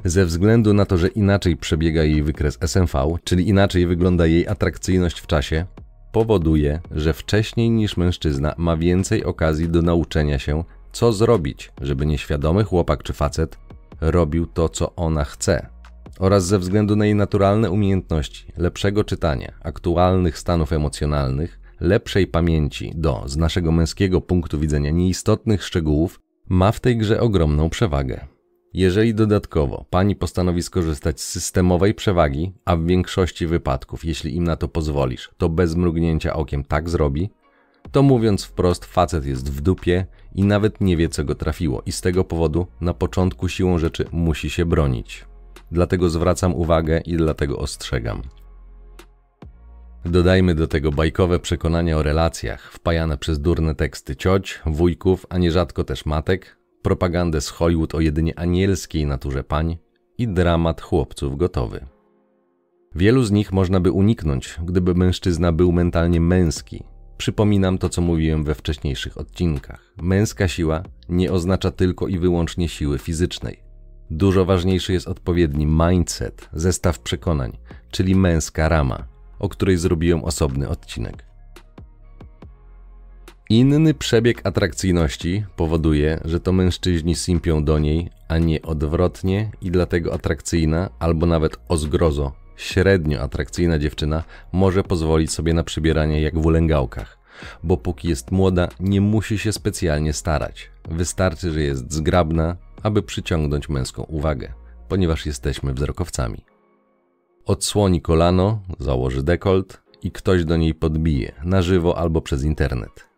Ze 0.05 0.27
względu 0.27 0.75
na 0.75 0.87
to, 0.87 0.99
że 0.99 1.09
inaczej 1.09 1.57
przebiega 1.57 2.05
jej 2.05 2.23
wykres 2.23 2.59
SMV, 2.61 3.17
czyli 3.25 3.49
inaczej 3.49 3.87
wygląda 3.87 4.27
jej 4.27 4.49
atrakcyjność 4.49 5.21
w 5.21 5.27
czasie, 5.27 5.67
powoduje, 6.13 6.81
że 6.91 7.13
wcześniej 7.13 7.71
niż 7.71 7.97
mężczyzna 7.97 8.55
ma 8.59 8.77
więcej 8.77 9.25
okazji 9.25 9.69
do 9.69 9.83
nauczenia 9.83 10.39
się, 10.39 10.65
co 10.93 11.13
zrobić, 11.13 11.73
żeby 11.81 12.07
nieświadomy 12.07 12.65
chłopak 12.65 13.03
czy 13.03 13.13
facet 13.13 13.59
robił 14.01 14.47
to, 14.47 14.69
co 14.69 14.95
ona 14.95 15.25
chce. 15.25 15.67
Oraz 16.19 16.47
ze 16.47 16.59
względu 16.59 16.97
na 16.97 17.05
jej 17.05 17.15
naturalne 17.15 17.71
umiejętności, 17.71 18.53
lepszego 18.57 19.05
czytania, 19.05 19.53
aktualnych 19.63 20.39
stanów 20.39 20.73
emocjonalnych, 20.73 21.61
lepszej 21.81 22.27
pamięci 22.27 22.93
do, 22.95 23.23
z 23.27 23.37
naszego 23.37 23.73
męskiego 23.73 24.21
punktu 24.21 24.59
widzenia, 24.59 24.91
nieistotnych 24.91 25.65
szczegółów, 25.65 26.21
ma 26.49 26.73
w 26.73 26.81
tej 26.81 26.97
grze 26.97 27.21
ogromną 27.21 27.71
przewagę. 27.71 28.27
Jeżeli 28.75 29.15
dodatkowo 29.15 29.85
pani 29.91 30.17
postanowi 30.17 30.63
skorzystać 30.63 31.21
z 31.21 31.29
systemowej 31.29 31.95
przewagi, 31.95 32.53
a 32.65 32.77
w 32.77 32.85
większości 32.85 33.47
wypadków, 33.47 34.05
jeśli 34.05 34.37
im 34.37 34.45
na 34.45 34.57
to 34.57 34.69
pozwolisz, 34.69 35.31
to 35.37 35.49
bez 35.49 35.77
mrugnięcia 35.77 36.33
okiem 36.33 36.65
tak 36.65 36.91
zrobi, 36.91 37.31
to 37.93 38.03
mówiąc 38.03 38.45
wprost, 38.45 38.85
facet 38.85 39.27
jest 39.27 39.53
w 39.53 39.61
dupie 39.61 40.07
i 40.35 40.45
nawet 40.45 40.81
nie 40.81 40.97
wie, 40.97 41.09
co 41.09 41.25
go 41.25 41.35
trafiło, 41.35 41.83
i 41.87 41.93
z 41.93 42.01
tego 42.01 42.25
powodu 42.25 42.67
na 42.81 42.95
początku 42.95 43.49
siłą 43.49 43.79
rzeczy 43.79 44.07
musi 44.13 44.51
się 44.51 44.65
bronić. 44.65 45.25
Dlatego 45.73 46.09
zwracam 46.09 46.55
uwagę 46.55 47.01
i 47.01 47.17
dlatego 47.17 47.59
ostrzegam. 47.59 48.23
Dodajmy 50.05 50.55
do 50.55 50.67
tego 50.67 50.93
bajkowe 50.93 51.39
przekonania 51.39 51.99
o 51.99 52.03
relacjach, 52.03 52.73
wpajane 52.73 53.19
przez 53.19 53.41
durne 53.41 53.75
teksty 53.75 54.17
cioć, 54.17 54.61
wujków, 54.67 55.27
a 55.29 55.39
nierzadko 55.39 55.85
też 55.85 56.07
matek, 56.07 56.57
propagandę 56.83 57.41
z 57.41 57.49
Hollywood 57.49 57.95
o 57.95 58.01
jedynie 58.01 58.39
anielskiej 58.39 59.07
naturze 59.07 59.45
pań 59.45 59.79
i 60.19 60.29
dramat 60.29 60.81
chłopców 60.81 61.37
gotowy. 61.37 61.87
Wielu 62.95 63.23
z 63.23 63.31
nich 63.31 63.53
można 63.53 63.81
by 63.81 63.93
uniknąć, 63.93 64.59
gdyby 64.65 64.95
mężczyzna 64.95 65.53
był 65.53 65.73
mentalnie 65.73 66.21
męski. 66.21 66.85
Przypominam 67.21 67.79
to, 67.79 67.89
co 67.89 68.01
mówiłem 68.03 68.45
we 68.45 68.55
wcześniejszych 68.55 69.19
odcinkach. 69.19 69.95
Męska 70.03 70.49
siła 70.49 70.83
nie 71.09 71.33
oznacza 71.33 71.71
tylko 71.71 72.09
i 72.09 72.19
wyłącznie 72.19 72.69
siły 72.69 72.99
fizycznej. 72.99 73.63
Dużo 74.11 74.45
ważniejszy 74.45 74.93
jest 74.93 75.09
odpowiedni 75.09 75.67
mindset, 75.67 76.49
zestaw 76.53 76.99
przekonań, 76.99 77.59
czyli 77.91 78.15
męska 78.15 78.69
rama, 78.69 79.07
o 79.39 79.49
której 79.49 79.77
zrobiłem 79.77 80.25
osobny 80.25 80.69
odcinek. 80.69 81.25
Inny 83.51 83.95
przebieg 83.95 84.47
atrakcyjności 84.47 85.45
powoduje, 85.57 86.21
że 86.25 86.41
to 86.41 86.53
mężczyźni 86.53 87.15
simpią 87.15 87.65
do 87.65 87.79
niej, 87.79 88.11
a 88.29 88.39
nie 88.39 88.63
odwrotnie 88.63 89.51
i 89.63 89.71
dlatego 89.71 90.15
atrakcyjna 90.15 90.91
albo 90.99 91.27
nawet 91.27 91.57
o 91.69 91.77
zgrozo 91.77 92.40
średnio 92.61 93.21
atrakcyjna 93.21 93.79
dziewczyna 93.79 94.25
może 94.53 94.83
pozwolić 94.83 95.33
sobie 95.33 95.55
na 95.55 95.65
przybieranie 95.65 96.21
jak 96.21 96.39
w 96.39 96.47
ulęgałkach, 96.47 97.19
bo 97.63 97.77
póki 97.77 98.09
jest 98.09 98.31
młoda, 98.31 98.69
nie 98.81 99.01
musi 99.01 99.39
się 99.39 99.53
specjalnie 99.53 100.13
starać. 100.13 100.71
Wystarczy, 100.91 101.53
że 101.53 101.63
jest 101.63 101.93
zgrabna, 101.93 102.57
aby 102.83 103.03
przyciągnąć 103.03 103.69
męską 103.69 104.03
uwagę, 104.03 104.53
ponieważ 104.89 105.27
jesteśmy 105.27 105.75
wzrokowcami. 105.75 106.45
Odsłoni 107.45 108.03
kolano, 108.03 108.63
założy 108.79 109.23
dekolt 109.23 109.83
i 110.03 110.13
ktoś 110.13 110.45
do 110.45 110.57
niej 110.57 110.75
podbije, 110.75 111.33
na 111.45 111.63
żywo 111.63 111.99
albo 111.99 112.21
przez 112.21 112.45
internet. 112.45 113.11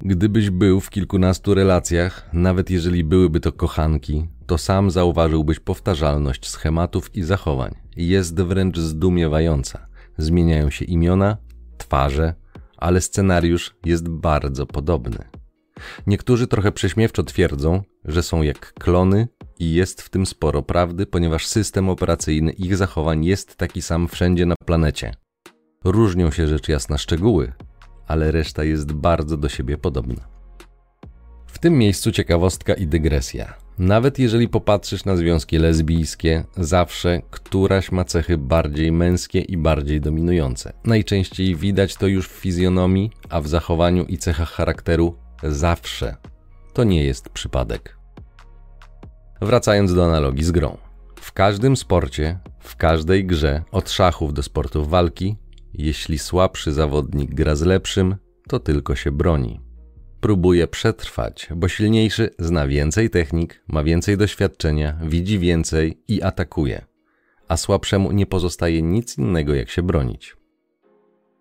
Gdybyś 0.00 0.50
był 0.50 0.80
w 0.80 0.90
kilkunastu 0.90 1.54
relacjach, 1.54 2.28
nawet 2.32 2.70
jeżeli 2.70 3.04
byłyby 3.04 3.40
to 3.40 3.52
kochanki, 3.52 4.28
to 4.46 4.58
sam 4.58 4.90
zauważyłbyś 4.90 5.60
powtarzalność 5.60 6.48
schematów 6.48 7.16
i 7.16 7.22
zachowań. 7.22 7.74
Jest 7.96 8.40
wręcz 8.40 8.78
zdumiewająca. 8.78 9.86
Zmieniają 10.18 10.70
się 10.70 10.84
imiona, 10.84 11.36
twarze, 11.78 12.34
ale 12.76 13.00
scenariusz 13.00 13.76
jest 13.84 14.08
bardzo 14.08 14.66
podobny. 14.66 15.18
Niektórzy 16.06 16.46
trochę 16.46 16.72
prześmiewczo 16.72 17.22
twierdzą, 17.22 17.82
że 18.04 18.22
są 18.22 18.42
jak 18.42 18.72
klony 18.72 19.28
i 19.58 19.72
jest 19.72 20.02
w 20.02 20.10
tym 20.10 20.26
sporo 20.26 20.62
prawdy, 20.62 21.06
ponieważ 21.06 21.46
system 21.46 21.88
operacyjny 21.88 22.52
ich 22.52 22.76
zachowań 22.76 23.24
jest 23.24 23.56
taki 23.56 23.82
sam 23.82 24.08
wszędzie 24.08 24.46
na 24.46 24.54
planecie. 24.64 25.14
Różnią 25.84 26.30
się 26.30 26.46
rzecz 26.46 26.68
jasna 26.68 26.98
szczegóły, 26.98 27.52
ale 28.06 28.30
reszta 28.30 28.64
jest 28.64 28.92
bardzo 28.92 29.36
do 29.36 29.48
siebie 29.48 29.78
podobna. 29.78 30.35
W 31.46 31.58
tym 31.58 31.78
miejscu 31.78 32.12
ciekawostka 32.12 32.74
i 32.74 32.86
dygresja. 32.86 33.54
Nawet 33.78 34.18
jeżeli 34.18 34.48
popatrzysz 34.48 35.04
na 35.04 35.16
związki 35.16 35.58
lesbijskie, 35.58 36.44
zawsze 36.56 37.22
któraś 37.30 37.92
ma 37.92 38.04
cechy 38.04 38.38
bardziej 38.38 38.92
męskie 38.92 39.40
i 39.40 39.56
bardziej 39.56 40.00
dominujące. 40.00 40.72
Najczęściej 40.84 41.56
widać 41.56 41.96
to 41.96 42.06
już 42.06 42.28
w 42.28 42.32
fizjonomii, 42.32 43.10
a 43.28 43.40
w 43.40 43.48
zachowaniu 43.48 44.04
i 44.04 44.18
cechach 44.18 44.50
charakteru 44.50 45.16
zawsze. 45.42 46.16
To 46.72 46.84
nie 46.84 47.04
jest 47.04 47.28
przypadek. 47.28 47.98
Wracając 49.40 49.94
do 49.94 50.04
analogii 50.04 50.44
z 50.44 50.50
grą. 50.50 50.76
W 51.20 51.32
każdym 51.32 51.76
sporcie, 51.76 52.38
w 52.60 52.76
każdej 52.76 53.26
grze, 53.26 53.62
od 53.72 53.90
szachów 53.90 54.34
do 54.34 54.42
sportów 54.42 54.88
walki, 54.88 55.36
jeśli 55.74 56.18
słabszy 56.18 56.72
zawodnik 56.72 57.34
gra 57.34 57.56
z 57.56 57.62
lepszym, 57.62 58.16
to 58.48 58.58
tylko 58.58 58.94
się 58.94 59.12
broni. 59.12 59.65
Próbuje 60.26 60.66
przetrwać, 60.66 61.48
bo 61.56 61.68
silniejszy 61.68 62.30
zna 62.38 62.66
więcej 62.66 63.10
technik, 63.10 63.62
ma 63.68 63.84
więcej 63.84 64.16
doświadczenia, 64.16 64.98
widzi 65.02 65.38
więcej 65.38 66.02
i 66.08 66.22
atakuje, 66.22 66.84
a 67.48 67.56
słabszemu 67.56 68.12
nie 68.12 68.26
pozostaje 68.26 68.82
nic 68.82 69.18
innego 69.18 69.54
jak 69.54 69.70
się 69.70 69.82
bronić. 69.82 70.36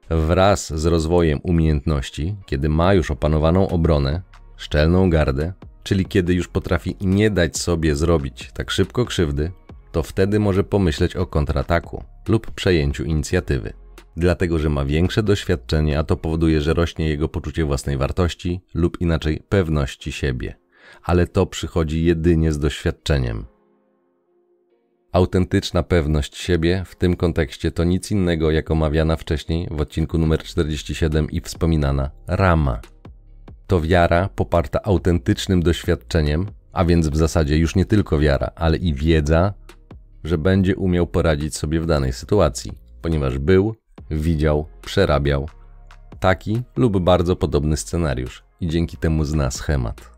Wraz 0.10 0.74
z 0.74 0.86
rozwojem 0.86 1.40
umiejętności, 1.44 2.36
kiedy 2.46 2.70
ma 2.70 2.94
już 2.94 3.12
opanowaną 3.12 3.68
obronę, 3.68 4.22
szczelną 4.58 5.10
gardę, 5.10 5.54
czyli 5.84 6.06
kiedy 6.06 6.34
już 6.34 6.48
potrafi 6.48 6.96
nie 7.02 7.30
dać 7.30 7.58
sobie 7.58 7.96
zrobić 7.96 8.52
tak 8.54 8.72
szybko 8.72 9.06
krzywdy, 9.06 9.52
to 9.92 10.04
wtedy 10.04 10.40
może 10.40 10.64
pomyśleć 10.64 11.16
o 11.16 11.26
kontrataku 11.26 12.04
lub 12.28 12.52
przejęciu 12.52 13.04
inicjatywy 13.04 13.85
dlatego 14.18 14.60
że 14.60 14.70
ma 14.70 14.86
większe 14.86 15.24
doświadczenie, 15.24 16.00
a 16.00 16.04
to 16.04 16.18
powoduje, 16.18 16.62
że 16.62 16.74
rośnie 16.74 17.10
jego 17.10 17.30
poczucie 17.30 17.66
własnej 17.66 17.98
wartości 17.98 18.62
lub 18.74 19.02
inaczej 19.02 19.44
pewności 19.50 20.12
siebie. 20.12 20.56
Ale 21.04 21.28
to 21.28 21.46
przychodzi 21.46 22.04
jedynie 22.04 22.52
z 22.52 22.60
doświadczeniem. 22.60 23.46
Autentyczna 25.12 25.84
pewność 25.84 26.38
siebie 26.38 26.84
w 26.86 26.96
tym 26.96 27.16
kontekście 27.16 27.72
to 27.72 27.84
nic 27.84 28.12
innego 28.12 28.52
jak 28.52 28.72
omawiana 28.72 29.16
wcześniej 29.16 29.68
w 29.72 29.82
odcinku 29.82 30.18
numer 30.18 30.44
47 30.44 31.32
i 31.32 31.42
wspominana 31.42 32.12
rama. 32.28 32.80
To 33.68 33.82
wiara 33.82 34.30
poparta 34.36 34.80
autentycznym 34.84 35.64
doświadczeniem, 35.64 36.46
a 36.74 36.86
więc 36.86 37.08
w 37.08 37.16
zasadzie 37.16 37.58
już 37.58 37.76
nie 37.76 37.86
tylko 37.86 38.20
wiara, 38.20 38.52
ale 38.56 38.78
i 38.78 38.94
wiedza, 38.94 39.54
że 40.24 40.38
będzie 40.38 40.76
umiał 40.76 41.08
poradzić 41.08 41.58
sobie 41.58 41.82
w 41.82 41.86
danej 41.86 42.14
sytuacji, 42.14 42.72
ponieważ 43.02 43.40
był 43.40 43.76
widział, 44.12 44.66
przerabiał 44.82 45.48
taki 46.20 46.62
lub 46.76 47.00
bardzo 47.00 47.36
podobny 47.36 47.78
scenariusz 47.78 48.44
i 48.62 48.68
dzięki 48.68 48.98
temu 48.98 49.24
zna 49.24 49.52
schemat. 49.52 50.16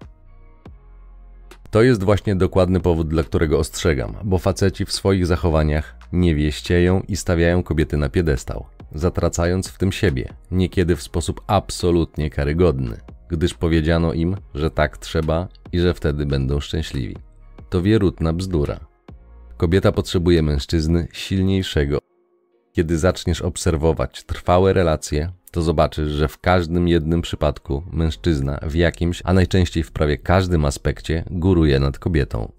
To 1.71 1.82
jest 1.82 2.04
właśnie 2.04 2.36
dokładny 2.36 2.80
powód, 2.80 3.08
dla 3.08 3.23
którego 3.23 3.60
ostrzegam, 3.60 4.15
bo 4.23 4.38
faceci 4.38 4.86
w 4.86 4.91
swoich 4.91 5.26
zachowaniach 5.26 5.95
nie 6.13 6.36
wieścieją 6.36 7.02
i 7.08 7.15
stawiają 7.15 7.63
kobiety 7.63 7.97
na 7.97 8.10
piedestał, 8.10 8.65
zatracając 8.95 9.67
w 9.67 9.78
tym 9.78 9.91
siebie, 9.91 10.34
niekiedy 10.52 10.95
w 10.95 11.02
sposób 11.02 11.41
absolutnie 11.47 12.30
karygodny, 12.30 12.97
gdyż 13.30 13.54
powiedziano 13.54 14.13
im, 14.13 14.36
że 14.56 14.71
tak 14.71 14.97
trzeba 14.97 15.47
i 15.71 15.80
że 15.80 15.93
wtedy 15.93 16.26
będą 16.26 16.60
szczęśliwi. 16.60 17.15
To 17.69 17.82
wierutna 17.82 18.34
bzdura. 18.34 18.80
Kobieta 19.58 19.91
potrzebuje 19.91 20.41
mężczyzny 20.41 21.08
silniejszego, 21.13 22.07
kiedy 22.78 22.98
zaczniesz 22.98 23.42
obserwować 23.42 24.24
trwałe 24.24 24.74
relacje, 24.74 25.32
to 25.52 25.62
zobaczysz, 25.62 26.10
że 26.10 26.28
w 26.28 26.40
każdym 26.40 26.88
jednym 26.88 27.22
przypadku 27.22 27.84
mężczyzna 27.92 28.60
w 28.62 28.76
jakimś, 28.76 29.22
a 29.26 29.34
najczęściej 29.34 29.84
w 29.84 29.92
prawie 29.92 30.18
każdym 30.18 30.66
aspekcie 30.66 31.24
góruje 31.30 31.80
nad 31.80 32.00
kobietą. 32.00 32.52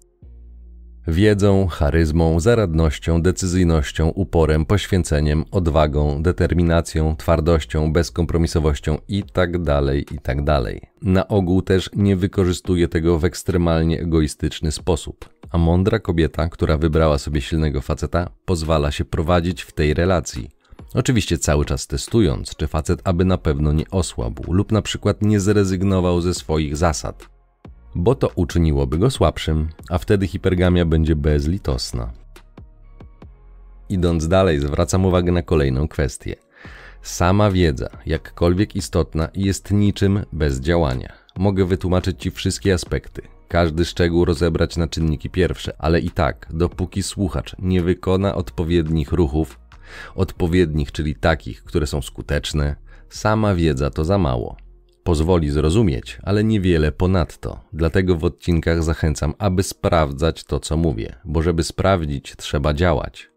Wiedzą, 1.09 1.67
charyzmą, 1.67 2.39
zaradnością, 2.39 3.21
decyzyjnością, 3.21 4.09
uporem, 4.09 4.65
poświęceniem, 4.65 5.45
odwagą, 5.51 6.23
determinacją, 6.23 7.15
twardością, 7.15 7.93
bezkompromisowością 7.93 8.97
itd., 9.07 9.59
tak 9.65 10.11
itd. 10.11 10.43
Tak 10.45 10.81
Na 11.01 11.27
ogół 11.27 11.61
też 11.61 11.89
nie 11.95 12.15
wykorzystuje 12.15 12.87
tego 12.87 13.19
w 13.19 13.25
ekstremalnie 13.25 14.01
egoistyczny 14.01 14.71
sposób 14.71 15.39
a 15.51 15.57
mądra 15.57 15.99
kobieta, 15.99 16.49
która 16.49 16.77
wybrała 16.77 17.17
sobie 17.17 17.41
silnego 17.41 17.81
faceta, 17.81 18.29
pozwala 18.45 18.91
się 18.91 19.05
prowadzić 19.05 19.61
w 19.61 19.71
tej 19.71 19.93
relacji. 19.93 20.49
Oczywiście 20.93 21.37
cały 21.37 21.65
czas 21.65 21.87
testując, 21.87 22.55
czy 22.55 22.67
facet 22.67 23.01
aby 23.03 23.25
na 23.25 23.37
pewno 23.37 23.73
nie 23.73 23.89
osłabł 23.91 24.53
lub 24.53 24.71
na 24.71 24.81
przykład 24.81 25.21
nie 25.21 25.39
zrezygnował 25.39 26.21
ze 26.21 26.33
swoich 26.33 26.77
zasad. 26.77 27.38
Bo 27.95 28.15
to 28.15 28.31
uczyniłoby 28.35 28.97
go 28.97 29.11
słabszym, 29.11 29.69
a 29.89 29.97
wtedy 29.97 30.27
hipergamia 30.27 30.85
będzie 30.85 31.15
bezlitosna. 31.15 32.11
Idąc 33.89 34.27
dalej, 34.27 34.59
zwracam 34.59 35.05
uwagę 35.05 35.31
na 35.31 35.41
kolejną 35.41 35.87
kwestię. 35.87 36.35
Sama 37.01 37.51
wiedza, 37.51 37.89
jakkolwiek 38.05 38.75
istotna, 38.75 39.29
jest 39.35 39.71
niczym 39.71 40.25
bez 40.33 40.59
działania. 40.59 41.13
Mogę 41.37 41.65
wytłumaczyć 41.65 42.21
Ci 42.21 42.31
wszystkie 42.31 42.73
aspekty, 42.73 43.21
każdy 43.47 43.85
szczegół 43.85 44.25
rozebrać 44.25 44.77
na 44.77 44.87
czynniki 44.87 45.29
pierwsze, 45.29 45.73
ale 45.77 45.99
i 45.99 46.09
tak, 46.09 46.47
dopóki 46.53 47.03
słuchacz 47.03 47.55
nie 47.59 47.81
wykona 47.81 48.35
odpowiednich 48.35 49.11
ruchów, 49.11 49.59
odpowiednich, 50.15 50.91
czyli 50.91 51.15
takich, 51.15 51.63
które 51.63 51.87
są 51.87 52.01
skuteczne, 52.01 52.75
sama 53.09 53.55
wiedza 53.55 53.89
to 53.89 54.05
za 54.05 54.17
mało. 54.17 54.68
Pozwoli 55.03 55.49
zrozumieć, 55.49 56.17
ale 56.23 56.43
niewiele 56.43 56.91
ponadto. 56.91 57.59
Dlatego 57.73 58.15
w 58.15 58.23
odcinkach 58.23 58.83
zachęcam, 58.83 59.33
aby 59.37 59.63
sprawdzać 59.63 60.43
to, 60.43 60.59
co 60.59 60.77
mówię, 60.77 61.15
bo 61.25 61.41
żeby 61.41 61.63
sprawdzić, 61.63 62.35
trzeba 62.37 62.73
działać. 62.73 63.29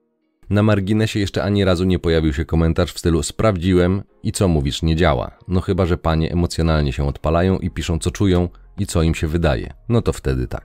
Na 0.51 0.63
marginesie 0.63 1.21
jeszcze 1.21 1.43
ani 1.43 1.65
razu 1.65 1.85
nie 1.85 1.99
pojawił 1.99 2.33
się 2.33 2.45
komentarz 2.45 2.93
w 2.93 2.99
stylu 2.99 3.23
sprawdziłem 3.23 4.03
i 4.23 4.33
co 4.33 4.49
mówisz 4.49 4.83
nie 4.83 4.97
działa. 4.97 5.31
No 5.49 5.61
chyba, 5.61 5.87
że 5.87 5.99
panie 5.99 6.33
emocjonalnie 6.33 6.93
się 6.93 7.07
odpalają 7.07 7.59
i 7.59 7.71
piszą 7.71 7.99
co 7.99 8.11
czują 8.11 8.49
i 8.79 8.87
co 8.87 9.03
im 9.03 9.15
się 9.15 9.27
wydaje. 9.27 9.75
No 9.89 10.03
to 10.03 10.13
wtedy 10.13 10.49
tak. 10.49 10.65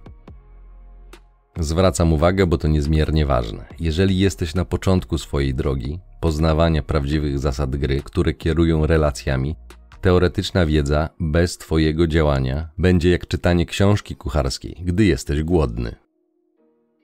Zwracam 1.60 2.14
uwagę, 2.14 2.48
bo 2.48 2.58
to 2.58 2.68
niezmiernie 2.68 3.26
ważne. 3.26 3.66
Jeżeli 3.80 4.20
jesteś 4.20 4.56
na 4.56 4.66
początku 4.66 5.18
swojej 5.18 5.56
drogi, 5.56 6.00
poznawania 6.20 6.84
prawdziwych 6.84 7.40
zasad 7.40 7.76
gry, 7.76 8.02
które 8.04 8.34
kierują 8.34 8.86
relacjami, 8.86 9.56
teoretyczna 10.02 10.66
wiedza 10.66 11.10
bez 11.20 11.58
Twojego 11.58 12.08
działania 12.08 12.70
będzie 12.78 13.10
jak 13.10 13.28
czytanie 13.28 13.66
książki 13.66 14.16
kucharskiej, 14.16 14.76
gdy 14.86 15.06
jesteś 15.06 15.44
głodny. 15.44 15.96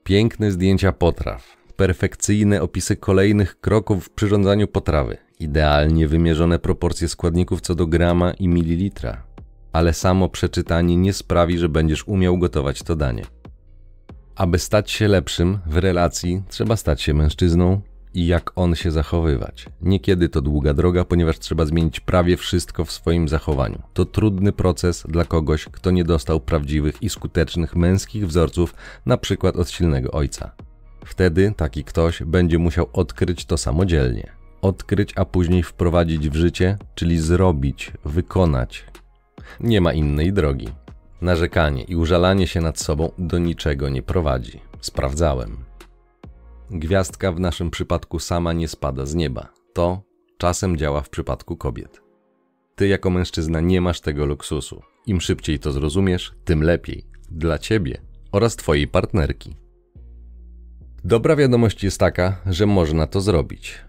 Piękne 0.04 0.52
zdjęcia 0.52 0.92
potraw, 0.92 1.58
perfekcyjne 1.76 2.62
opisy 2.62 2.96
kolejnych 2.96 3.60
kroków 3.60 4.06
w 4.06 4.10
przyrządzaniu 4.10 4.68
potrawy, 4.68 5.18
idealnie 5.40 6.08
wymierzone 6.08 6.60
proporcje 6.60 7.08
składników 7.08 7.62
co 7.62 7.76
do 7.76 7.88
grama 7.88 8.32
i 8.32 8.48
mililitra, 8.48 9.24
ale 9.72 9.94
samo 9.94 10.30
przeczytanie 10.30 10.98
nie 10.98 11.14
sprawi, 11.14 11.58
że 11.58 11.70
będziesz 11.70 12.08
umiał 12.08 12.38
gotować 12.38 12.84
to 12.84 12.96
danie. 12.96 13.24
Aby 14.36 14.60
stać 14.60 14.92
się 14.92 15.08
lepszym 15.08 15.60
w 15.66 15.78
relacji, 15.78 16.44
trzeba 16.48 16.76
stać 16.76 17.02
się 17.02 17.14
mężczyzną 17.14 17.82
i 18.14 18.28
jak 18.28 18.52
on 18.56 18.76
się 18.76 18.92
zachowywać. 18.92 19.66
Niekiedy 19.82 20.30
to 20.30 20.42
długa 20.42 20.74
droga, 20.74 21.06
ponieważ 21.06 21.40
trzeba 21.40 21.66
zmienić 21.66 22.00
prawie 22.00 22.38
wszystko 22.38 22.86
w 22.86 22.92
swoim 22.92 23.28
zachowaniu. 23.28 23.82
To 23.94 24.06
trudny 24.06 24.52
proces 24.52 25.04
dla 25.10 25.26
kogoś, 25.26 25.66
kto 25.66 25.92
nie 25.92 26.04
dostał 26.04 26.40
prawdziwych 26.40 27.04
i 27.04 27.10
skutecznych 27.10 27.76
męskich 27.76 28.28
wzorców, 28.28 28.76
na 29.06 29.18
przykład 29.18 29.56
od 29.56 29.70
silnego 29.70 30.12
ojca. 30.12 30.52
Wtedy 31.06 31.54
taki 31.58 31.84
ktoś 31.84 32.24
będzie 32.24 32.58
musiał 32.58 32.90
odkryć 32.94 33.46
to 33.46 33.58
samodzielnie. 33.58 34.32
Odkryć, 34.62 35.14
a 35.16 35.26
później 35.26 35.64
wprowadzić 35.64 36.30
w 36.30 36.36
życie, 36.36 36.78
czyli 36.96 37.20
zrobić, 37.20 37.92
wykonać. 38.06 38.86
Nie 39.60 39.82
ma 39.82 39.94
innej 39.94 40.34
drogi. 40.34 40.68
Narzekanie 41.22 41.84
i 41.84 41.96
użalanie 41.96 42.48
się 42.48 42.62
nad 42.62 42.80
sobą 42.80 43.12
do 43.18 43.40
niczego 43.40 43.90
nie 43.90 44.02
prowadzi. 44.02 44.60
Sprawdzałem. 44.82 45.58
Gwiazdka 46.76 47.32
w 47.32 47.40
naszym 47.40 47.72
przypadku 47.72 48.20
sama 48.20 48.54
nie 48.54 48.68
spada 48.68 49.06
z 49.06 49.16
nieba. 49.16 49.50
To 49.74 50.02
czasem 50.38 50.78
działa 50.78 51.02
w 51.02 51.10
przypadku 51.10 51.58
kobiet. 51.58 52.02
Ty 52.76 52.88
jako 52.88 53.10
mężczyzna 53.10 53.62
nie 53.62 53.82
masz 53.82 54.02
tego 54.02 54.26
luksusu. 54.26 54.82
Im 55.06 55.22
szybciej 55.22 55.60
to 55.60 55.72
zrozumiesz, 55.72 56.34
tym 56.46 56.64
lepiej. 56.64 57.06
Dla 57.32 57.58
ciebie 57.58 58.02
oraz 58.32 58.56
twojej 58.56 58.88
partnerki. 58.88 59.56
Dobra 61.04 61.36
wiadomość 61.36 61.84
jest 61.84 62.00
taka, 62.00 62.42
że 62.46 62.66
można 62.66 63.08
to 63.08 63.22
zrobić. 63.22 63.80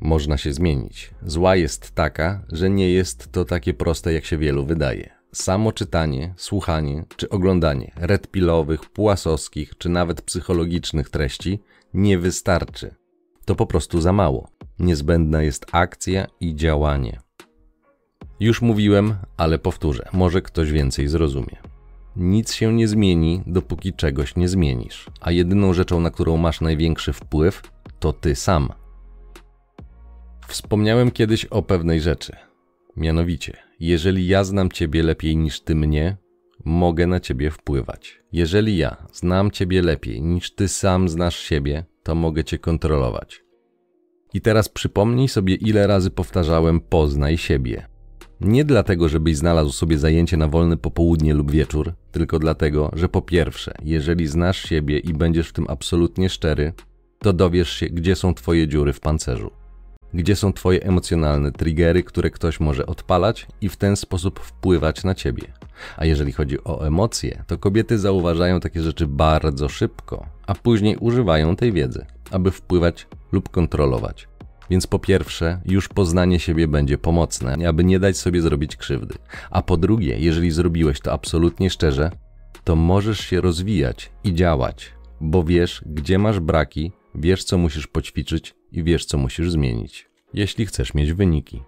Można 0.00 0.36
się 0.36 0.52
zmienić. 0.52 1.10
Zła 1.26 1.56
jest 1.56 1.90
taka, 1.90 2.44
że 2.52 2.70
nie 2.70 2.90
jest 2.90 3.32
to 3.32 3.44
takie 3.44 3.74
proste, 3.74 4.12
jak 4.12 4.24
się 4.24 4.38
wielu 4.38 4.66
wydaje. 4.66 5.10
Samo 5.32 5.72
czytanie, 5.72 6.34
słuchanie 6.36 7.04
czy 7.16 7.28
oglądanie 7.28 7.92
redpilowych, 7.96 8.90
płasowskich 8.90 9.78
czy 9.78 9.88
nawet 9.88 10.22
psychologicznych 10.22 11.10
treści 11.10 11.60
nie 11.94 12.18
wystarczy. 12.18 12.94
To 13.44 13.54
po 13.54 13.66
prostu 13.66 14.00
za 14.00 14.12
mało. 14.12 14.48
Niezbędna 14.78 15.42
jest 15.42 15.66
akcja 15.72 16.26
i 16.40 16.54
działanie. 16.54 17.20
Już 18.40 18.62
mówiłem, 18.62 19.14
ale 19.36 19.58
powtórzę, 19.58 20.08
może 20.12 20.42
ktoś 20.42 20.72
więcej 20.72 21.08
zrozumie. 21.08 21.56
Nic 22.16 22.52
się 22.52 22.72
nie 22.72 22.88
zmieni, 22.88 23.42
dopóki 23.46 23.92
czegoś 23.92 24.36
nie 24.36 24.48
zmienisz, 24.48 25.06
a 25.20 25.30
jedyną 25.30 25.72
rzeczą, 25.72 26.00
na 26.00 26.10
którą 26.10 26.36
masz 26.36 26.60
największy 26.60 27.12
wpływ, 27.12 27.62
to 28.00 28.12
ty 28.12 28.34
sam. 28.34 28.72
Wspomniałem 30.48 31.10
kiedyś 31.10 31.44
o 31.44 31.62
pewnej 31.62 32.00
rzeczy. 32.00 32.36
Mianowicie, 32.96 33.56
jeżeli 33.80 34.26
ja 34.26 34.44
znam 34.44 34.70
ciebie 34.70 35.02
lepiej 35.02 35.36
niż 35.36 35.60
ty 35.60 35.74
mnie, 35.74 36.16
mogę 36.64 37.06
na 37.06 37.20
ciebie 37.20 37.50
wpływać. 37.50 38.22
Jeżeli 38.32 38.76
ja 38.76 38.96
znam 39.12 39.50
ciebie 39.50 39.82
lepiej 39.82 40.22
niż 40.22 40.54
ty 40.54 40.68
sam 40.68 41.08
znasz 41.08 41.38
siebie, 41.38 41.84
to 42.02 42.14
mogę 42.14 42.44
cię 42.44 42.58
kontrolować. 42.58 43.44
I 44.34 44.40
teraz 44.40 44.68
przypomnij 44.68 45.28
sobie, 45.28 45.54
ile 45.54 45.86
razy 45.86 46.10
powtarzałem 46.10 46.80
poznaj 46.80 47.38
siebie. 47.38 47.86
Nie 48.40 48.64
dlatego, 48.64 49.08
żebyś 49.08 49.36
znalazł 49.36 49.72
sobie 49.72 49.98
zajęcie 49.98 50.36
na 50.36 50.48
wolne 50.48 50.76
popołudnie 50.76 51.34
lub 51.34 51.50
wieczór, 51.50 51.92
tylko 52.12 52.38
dlatego, 52.38 52.90
że 52.92 53.08
po 53.08 53.22
pierwsze, 53.22 53.74
jeżeli 53.82 54.26
znasz 54.26 54.62
siebie 54.62 54.98
i 54.98 55.12
będziesz 55.12 55.48
w 55.48 55.52
tym 55.52 55.66
absolutnie 55.68 56.28
szczery, 56.28 56.72
to 57.18 57.32
dowiesz 57.32 57.70
się, 57.70 57.86
gdzie 57.86 58.16
są 58.16 58.34
twoje 58.34 58.68
dziury 58.68 58.92
w 58.92 59.00
pancerzu. 59.00 59.50
Gdzie 60.14 60.36
są 60.36 60.52
twoje 60.52 60.82
emocjonalne 60.82 61.52
triggery, 61.52 62.02
które 62.02 62.30
ktoś 62.30 62.60
może 62.60 62.86
odpalać 62.86 63.46
i 63.60 63.68
w 63.68 63.76
ten 63.76 63.96
sposób 63.96 64.40
wpływać 64.40 65.04
na 65.04 65.14
ciebie. 65.14 65.44
A 65.96 66.04
jeżeli 66.04 66.32
chodzi 66.32 66.64
o 66.64 66.86
emocje, 66.86 67.44
to 67.46 67.58
kobiety 67.58 67.98
zauważają 67.98 68.60
takie 68.60 68.82
rzeczy 68.82 69.06
bardzo 69.06 69.68
szybko, 69.68 70.26
a 70.46 70.54
później 70.54 70.96
używają 70.96 71.56
tej 71.56 71.72
wiedzy, 71.72 72.06
aby 72.30 72.50
wpływać 72.50 73.06
lub 73.32 73.48
kontrolować. 73.48 74.28
Więc 74.70 74.86
po 74.86 74.98
pierwsze, 74.98 75.60
już 75.64 75.88
poznanie 75.88 76.40
siebie 76.40 76.68
będzie 76.68 76.98
pomocne, 76.98 77.68
aby 77.68 77.84
nie 77.84 77.98
dać 77.98 78.16
sobie 78.16 78.42
zrobić 78.42 78.76
krzywdy. 78.76 79.14
A 79.50 79.62
po 79.62 79.76
drugie, 79.76 80.18
jeżeli 80.18 80.50
zrobiłeś 80.50 81.00
to 81.00 81.12
absolutnie 81.12 81.70
szczerze, 81.70 82.10
to 82.64 82.76
możesz 82.76 83.20
się 83.20 83.40
rozwijać 83.40 84.10
i 84.24 84.34
działać, 84.34 84.92
bo 85.20 85.44
wiesz, 85.44 85.82
gdzie 85.86 86.18
masz 86.18 86.40
braki, 86.40 86.92
wiesz, 87.14 87.44
co 87.44 87.58
musisz 87.58 87.86
poćwiczyć 87.86 88.54
i 88.72 88.82
wiesz, 88.82 89.04
co 89.04 89.18
musisz 89.18 89.50
zmienić, 89.50 90.10
jeśli 90.34 90.66
chcesz 90.66 90.94
mieć 90.94 91.12
wyniki. 91.12 91.62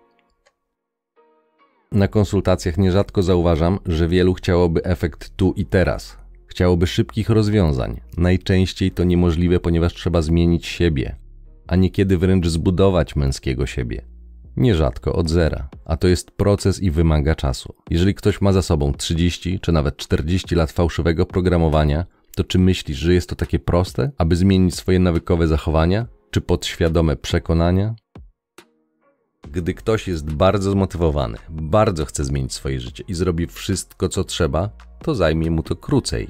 Na 1.94 2.08
konsultacjach 2.08 2.78
nierzadko 2.78 3.22
zauważam, 3.22 3.78
że 3.86 4.08
wielu 4.08 4.34
chciałoby 4.34 4.84
efekt 4.84 5.36
tu 5.36 5.52
i 5.56 5.66
teraz. 5.66 6.16
Chciałoby 6.46 6.86
szybkich 6.86 7.30
rozwiązań. 7.30 8.00
Najczęściej 8.16 8.90
to 8.90 9.04
niemożliwe, 9.04 9.60
ponieważ 9.60 9.94
trzeba 9.94 10.22
zmienić 10.22 10.66
siebie, 10.66 11.16
a 11.66 11.76
niekiedy 11.76 12.18
wręcz 12.18 12.46
zbudować 12.46 13.16
męskiego 13.16 13.66
siebie. 13.66 14.02
Nierzadko 14.56 15.12
od 15.12 15.30
zera, 15.30 15.68
a 15.84 15.96
to 15.96 16.08
jest 16.08 16.30
proces 16.30 16.82
i 16.82 16.90
wymaga 16.90 17.34
czasu. 17.34 17.74
Jeżeli 17.90 18.14
ktoś 18.14 18.40
ma 18.40 18.52
za 18.52 18.62
sobą 18.62 18.92
30 18.92 19.60
czy 19.60 19.72
nawet 19.72 19.96
40 19.96 20.54
lat 20.54 20.72
fałszywego 20.72 21.26
programowania, 21.26 22.06
to 22.36 22.44
czy 22.44 22.58
myślisz, 22.58 22.98
że 22.98 23.14
jest 23.14 23.28
to 23.28 23.36
takie 23.36 23.58
proste, 23.58 24.10
aby 24.18 24.36
zmienić 24.36 24.74
swoje 24.74 24.98
nawykowe 24.98 25.48
zachowania, 25.48 26.06
czy 26.30 26.40
podświadome 26.40 27.16
przekonania? 27.16 27.94
Gdy 29.52 29.74
ktoś 29.74 30.08
jest 30.08 30.32
bardzo 30.32 30.70
zmotywowany, 30.70 31.38
bardzo 31.48 32.04
chce 32.04 32.24
zmienić 32.24 32.52
swoje 32.52 32.80
życie 32.80 33.04
i 33.08 33.14
zrobi 33.14 33.46
wszystko, 33.46 34.08
co 34.08 34.24
trzeba, 34.24 34.70
to 35.02 35.14
zajmie 35.14 35.50
mu 35.50 35.62
to 35.62 35.76
krócej. 35.76 36.28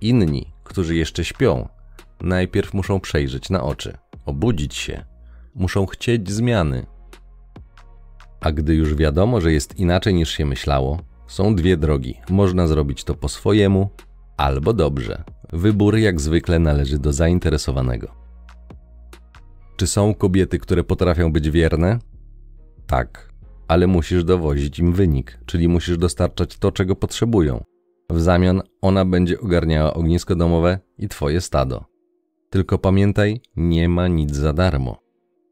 Inni, 0.00 0.52
którzy 0.64 0.96
jeszcze 0.96 1.24
śpią, 1.24 1.68
najpierw 2.20 2.74
muszą 2.74 3.00
przejrzeć 3.00 3.50
na 3.50 3.62
oczy 3.62 3.98
obudzić 4.26 4.74
się, 4.74 5.04
muszą 5.54 5.86
chcieć 5.86 6.30
zmiany. 6.30 6.86
A 8.40 8.52
gdy 8.52 8.74
już 8.74 8.94
wiadomo, 8.94 9.40
że 9.40 9.52
jest 9.52 9.78
inaczej 9.78 10.14
niż 10.14 10.30
się 10.30 10.44
myślało, 10.44 11.00
są 11.26 11.54
dwie 11.54 11.76
drogi. 11.76 12.14
Można 12.30 12.66
zrobić 12.66 13.04
to 13.04 13.14
po 13.14 13.28
swojemu 13.28 13.90
albo 14.36 14.72
dobrze. 14.72 15.24
Wybór 15.52 15.96
jak 15.96 16.20
zwykle 16.20 16.58
należy 16.58 16.98
do 16.98 17.12
zainteresowanego. 17.12 18.08
Czy 19.76 19.86
są 19.86 20.14
kobiety, 20.14 20.58
które 20.58 20.84
potrafią 20.84 21.32
być 21.32 21.50
wierne? 21.50 21.98
Tak, 22.86 23.32
ale 23.68 23.86
musisz 23.86 24.24
dowozić 24.24 24.78
im 24.78 24.92
wynik, 24.92 25.38
czyli 25.46 25.68
musisz 25.68 25.98
dostarczać 25.98 26.58
to, 26.58 26.72
czego 26.72 26.96
potrzebują. 26.96 27.64
W 28.10 28.20
zamian 28.20 28.62
ona 28.82 29.04
będzie 29.04 29.40
ogarniała 29.40 29.94
ognisko 29.94 30.36
domowe 30.36 30.78
i 30.98 31.08
twoje 31.08 31.40
stado. 31.40 31.84
Tylko 32.50 32.78
pamiętaj, 32.78 33.40
nie 33.56 33.88
ma 33.88 34.08
nic 34.08 34.34
za 34.36 34.52
darmo. 34.52 34.98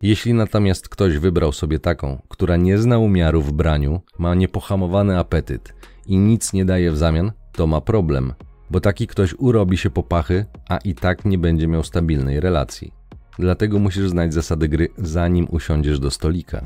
Jeśli 0.03 0.35
natomiast 0.35 0.89
ktoś 0.89 1.19
wybrał 1.19 1.53
sobie 1.53 1.79
taką, 1.79 2.23
która 2.29 2.57
nie 2.57 2.79
zna 2.79 2.99
umiaru 2.99 3.43
w 3.43 3.53
braniu, 3.53 4.01
ma 4.19 4.35
niepohamowany 4.35 5.19
apetyt 5.19 5.75
i 6.07 6.19
nic 6.19 6.53
nie 6.53 6.65
daje 6.65 6.93
w 6.93 6.97
zamian, 6.97 7.33
to 7.53 7.67
ma 7.67 7.81
problem, 7.81 8.35
bo 8.71 8.81
taki 8.81 9.07
ktoś 9.07 9.35
urobi 9.39 9.77
się 9.77 9.91
popachy, 9.91 10.47
a 10.69 10.77
i 10.77 10.95
tak 10.95 11.25
nie 11.25 11.39
będzie 11.39 11.69
miał 11.69 11.83
stabilnej 11.83 12.41
relacji. 12.41 12.93
Dlatego 13.39 13.79
musisz 13.79 14.09
znać 14.09 14.35
zasady 14.35 14.69
gry, 14.69 14.89
zanim 14.99 15.47
usiądziesz 15.51 15.99
do 15.99 16.11
stolika. 16.11 16.65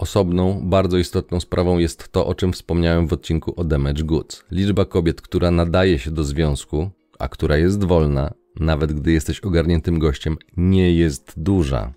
Osobną, 0.00 0.60
bardzo 0.62 0.98
istotną 0.98 1.40
sprawą 1.40 1.78
jest 1.78 2.08
to, 2.12 2.26
o 2.26 2.34
czym 2.34 2.52
wspomniałem 2.52 3.06
w 3.06 3.12
odcinku 3.12 3.54
o 3.56 3.64
Damage 3.64 4.04
Goods. 4.04 4.44
Liczba 4.50 4.84
kobiet, 4.84 5.20
która 5.20 5.50
nadaje 5.50 5.98
się 5.98 6.10
do 6.10 6.24
związku, 6.24 6.90
a 7.18 7.28
która 7.28 7.56
jest 7.56 7.84
wolna, 7.84 8.34
nawet 8.60 8.92
gdy 8.92 9.12
jesteś 9.12 9.40
ogarniętym 9.40 9.98
gościem, 9.98 10.36
nie 10.56 10.94
jest 10.94 11.32
duża. 11.36 11.92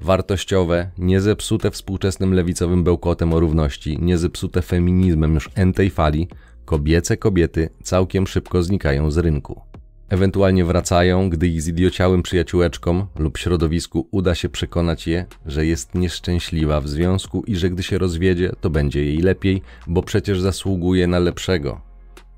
Wartościowe, 0.00 0.90
niezepsute 0.98 1.70
współczesnym 1.70 2.34
lewicowym 2.34 2.84
bełkotem 2.84 3.32
o 3.32 3.40
równości, 3.40 3.98
niezepsute 4.00 4.62
feminizmem 4.62 5.34
już 5.34 5.50
entej 5.54 5.90
fali, 5.90 6.28
kobiece 6.64 7.16
kobiety 7.16 7.68
całkiem 7.82 8.26
szybko 8.26 8.62
znikają 8.62 9.10
z 9.10 9.18
rynku. 9.18 9.60
Ewentualnie 10.08 10.64
wracają, 10.64 11.30
gdy 11.30 11.48
ich 11.48 11.62
zidiociałym 11.62 12.22
przyjaciółeczkom 12.22 13.06
lub 13.18 13.38
środowisku 13.38 14.08
uda 14.10 14.34
się 14.34 14.48
przekonać 14.48 15.06
je, 15.06 15.26
że 15.46 15.66
jest 15.66 15.94
nieszczęśliwa 15.94 16.80
w 16.80 16.88
związku 16.88 17.42
i 17.46 17.56
że 17.56 17.70
gdy 17.70 17.82
się 17.82 17.98
rozwiedzie, 17.98 18.52
to 18.60 18.70
będzie 18.70 19.04
jej 19.04 19.18
lepiej, 19.18 19.62
bo 19.86 20.02
przecież 20.02 20.40
zasługuje 20.40 21.06
na 21.06 21.18
lepszego. 21.18 21.80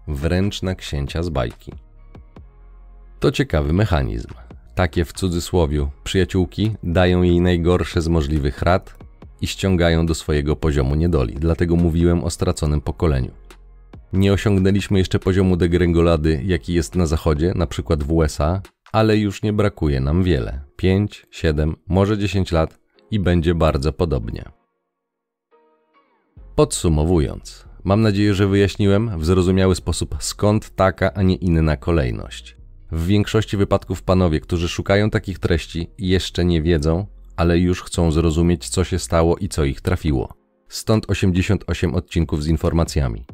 Wręcz 0.08 0.62
na 0.62 0.74
księcia 0.74 1.22
z 1.22 1.28
bajki. 1.28 1.72
To 3.20 3.30
ciekawy 3.30 3.72
mechanizm. 3.72 4.28
Takie 4.74 5.04
w 5.04 5.12
cudzysłowiu 5.12 5.90
przyjaciółki 6.04 6.72
dają 6.82 7.22
jej 7.22 7.40
najgorsze 7.40 8.02
z 8.02 8.08
możliwych 8.08 8.62
rad 8.62 8.94
i 9.40 9.46
ściągają 9.46 10.06
do 10.06 10.14
swojego 10.14 10.56
poziomu 10.56 10.94
niedoli. 10.94 11.34
Dlatego 11.34 11.76
mówiłem 11.76 12.24
o 12.24 12.30
straconym 12.30 12.80
pokoleniu. 12.80 13.30
Nie 14.12 14.32
osiągnęliśmy 14.32 14.98
jeszcze 14.98 15.18
poziomu 15.18 15.56
degrengolady, 15.56 16.42
jaki 16.44 16.74
jest 16.74 16.94
na 16.94 17.06
zachodzie, 17.06 17.52
na 17.56 17.66
przykład 17.66 18.02
w 18.02 18.12
USA, 18.12 18.62
ale 18.92 19.16
już 19.16 19.42
nie 19.42 19.52
brakuje 19.52 20.00
nam 20.00 20.22
wiele 20.22 20.60
5, 20.76 21.26
7, 21.30 21.76
może 21.88 22.18
10 22.18 22.52
lat 22.52 22.78
i 23.10 23.20
będzie 23.20 23.54
bardzo 23.54 23.92
podobnie. 23.92 24.44
Podsumowując, 26.54 27.64
mam 27.84 28.02
nadzieję, 28.02 28.34
że 28.34 28.46
wyjaśniłem 28.46 29.18
w 29.18 29.24
zrozumiały 29.24 29.74
sposób 29.74 30.16
skąd 30.20 30.70
taka, 30.70 31.14
a 31.14 31.22
nie 31.22 31.34
inna 31.34 31.76
kolejność. 31.76 32.56
W 32.92 33.06
większości 33.06 33.56
wypadków 33.56 34.02
panowie, 34.02 34.40
którzy 34.40 34.68
szukają 34.68 35.10
takich 35.10 35.38
treści, 35.38 35.90
jeszcze 35.98 36.44
nie 36.44 36.62
wiedzą, 36.62 37.06
ale 37.36 37.58
już 37.58 37.82
chcą 37.82 38.12
zrozumieć, 38.12 38.68
co 38.68 38.84
się 38.84 38.98
stało 38.98 39.36
i 39.36 39.48
co 39.48 39.64
ich 39.64 39.80
trafiło. 39.80 40.34
Stąd 40.68 41.10
88 41.10 41.94
odcinków 41.94 42.42
z 42.42 42.46
informacjami 42.46 43.26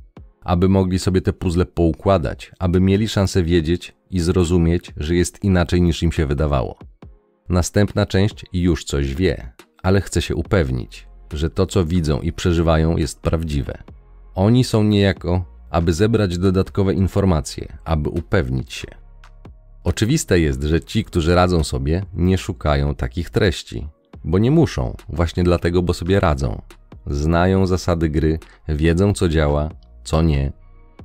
aby 0.47 0.69
mogli 0.69 0.99
sobie 0.99 1.21
te 1.21 1.33
puzzle 1.33 1.67
poukładać, 1.67 2.53
aby 2.59 2.81
mieli 2.81 3.09
szansę 3.09 3.43
wiedzieć 3.43 3.97
i 4.11 4.21
zrozumieć, 4.21 4.93
że 4.97 5.15
jest 5.15 5.45
inaczej 5.45 5.83
niż 5.83 6.03
im 6.03 6.13
się 6.13 6.27
wydawało. 6.27 6.79
Następna 7.49 8.07
część 8.07 8.47
już 8.53 8.85
coś 8.85 9.15
wie, 9.15 9.53
ale 9.83 10.01
chce 10.01 10.23
się 10.23 10.35
upewnić, 10.35 11.09
że 11.33 11.51
to, 11.51 11.67
co 11.67 11.85
widzą 11.85 12.21
i 12.21 12.33
przeżywają, 12.33 12.97
jest 12.97 13.21
prawdziwe. 13.21 13.83
Oni 14.35 14.65
są 14.65 14.83
niejako, 14.83 15.45
aby 15.71 15.93
zebrać 15.93 16.39
dodatkowe 16.39 16.95
informacje, 16.95 17.79
aby 17.85 18.09
upewnić 18.09 18.73
się. 18.73 18.89
Oczywiste 19.85 20.41
jest, 20.41 20.63
że 20.63 20.81
ci, 20.81 21.05
którzy 21.05 21.35
radzą 21.35 21.65
sobie, 21.65 22.03
nie 22.15 22.39
szukają 22.39 22.95
takich 22.95 23.31
treści, 23.31 23.89
bo 24.25 24.39
nie 24.39 24.51
muszą, 24.51 24.97
właśnie 25.09 25.45
dlatego, 25.45 25.83
bo 25.83 25.95
sobie 25.95 26.21
radzą. 26.21 26.63
Znają 27.07 27.67
zasady 27.67 28.09
gry, 28.09 28.39
wiedzą 28.69 29.13
co 29.13 29.29
działa, 29.29 29.71
co 30.07 30.23
nie. 30.23 30.53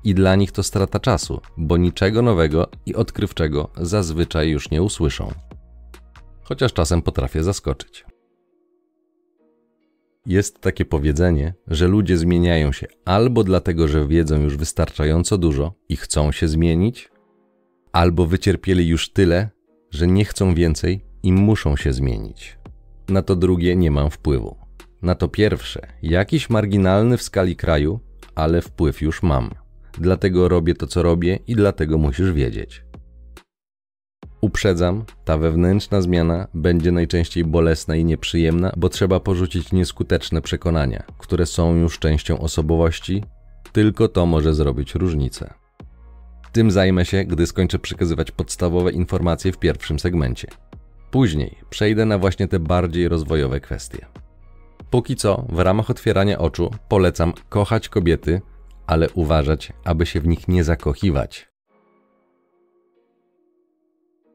I 0.03 0.13
dla 0.13 0.35
nich 0.35 0.51
to 0.51 0.63
strata 0.63 0.99
czasu, 0.99 1.41
bo 1.57 1.77
niczego 1.77 2.21
nowego 2.21 2.67
i 2.85 2.95
odkrywczego 2.95 3.69
zazwyczaj 3.77 4.49
już 4.49 4.71
nie 4.71 4.81
usłyszą. 4.81 5.31
Chociaż 6.43 6.73
czasem 6.73 7.01
potrafię 7.01 7.43
zaskoczyć. 7.43 8.05
Jest 10.25 10.61
takie 10.61 10.85
powiedzenie, 10.85 11.53
że 11.67 11.87
ludzie 11.87 12.17
zmieniają 12.17 12.71
się 12.71 12.87
albo 13.05 13.43
dlatego, 13.43 13.87
że 13.87 14.07
wiedzą 14.07 14.41
już 14.41 14.57
wystarczająco 14.57 15.37
dużo 15.37 15.73
i 15.89 15.95
chcą 15.95 16.31
się 16.31 16.47
zmienić, 16.47 17.09
albo 17.91 18.25
wycierpieli 18.25 18.87
już 18.87 19.13
tyle, 19.13 19.49
że 19.91 20.07
nie 20.07 20.25
chcą 20.25 20.55
więcej 20.55 21.05
i 21.23 21.33
muszą 21.33 21.75
się 21.75 21.93
zmienić. 21.93 22.57
Na 23.09 23.21
to 23.21 23.35
drugie 23.35 23.75
nie 23.75 23.91
mam 23.91 24.09
wpływu. 24.09 24.55
Na 25.01 25.15
to 25.15 25.27
pierwsze, 25.27 25.87
jakiś 26.03 26.49
marginalny 26.49 27.17
w 27.17 27.21
skali 27.21 27.55
kraju, 27.55 27.99
ale 28.35 28.61
wpływ 28.61 29.01
już 29.01 29.23
mam. 29.23 29.49
Dlatego 29.93 30.47
robię 30.47 30.75
to, 30.75 30.87
co 30.87 31.03
robię 31.03 31.39
i 31.47 31.55
dlatego 31.55 31.97
musisz 31.97 32.31
wiedzieć. 32.31 32.83
Uprzedzam, 34.41 35.03
ta 35.25 35.37
wewnętrzna 35.37 36.01
zmiana 36.01 36.47
będzie 36.53 36.91
najczęściej 36.91 37.45
bolesna 37.45 37.95
i 37.95 38.05
nieprzyjemna, 38.05 38.71
bo 38.77 38.89
trzeba 38.89 39.19
porzucić 39.19 39.71
nieskuteczne 39.71 40.41
przekonania, 40.41 41.03
które 41.17 41.45
są 41.45 41.75
już 41.75 41.99
częścią 41.99 42.39
osobowości, 42.39 43.23
tylko 43.71 44.07
to 44.07 44.25
może 44.25 44.53
zrobić 44.53 44.95
różnicę. 44.95 45.53
Tym 46.51 46.71
zajmę 46.71 47.05
się, 47.05 47.23
gdy 47.23 47.47
skończę 47.47 47.79
przekazywać 47.79 48.31
podstawowe 48.31 48.91
informacje 48.91 49.51
w 49.51 49.57
pierwszym 49.57 49.99
segmencie. 49.99 50.47
Później 51.11 51.57
przejdę 51.69 52.05
na 52.05 52.17
właśnie 52.17 52.47
te 52.47 52.59
bardziej 52.59 53.07
rozwojowe 53.07 53.59
kwestie. 53.59 54.05
Póki 54.91 55.15
co, 55.15 55.45
w 55.49 55.59
ramach 55.59 55.89
otwierania 55.89 56.39
oczu 56.39 56.71
polecam 56.87 57.33
kochać 57.49 57.89
kobiety, 57.89 58.41
ale 58.87 59.09
uważać, 59.09 59.73
aby 59.83 60.05
się 60.05 60.21
w 60.21 60.27
nich 60.27 60.47
nie 60.47 60.63
zakochiwać. 60.63 61.49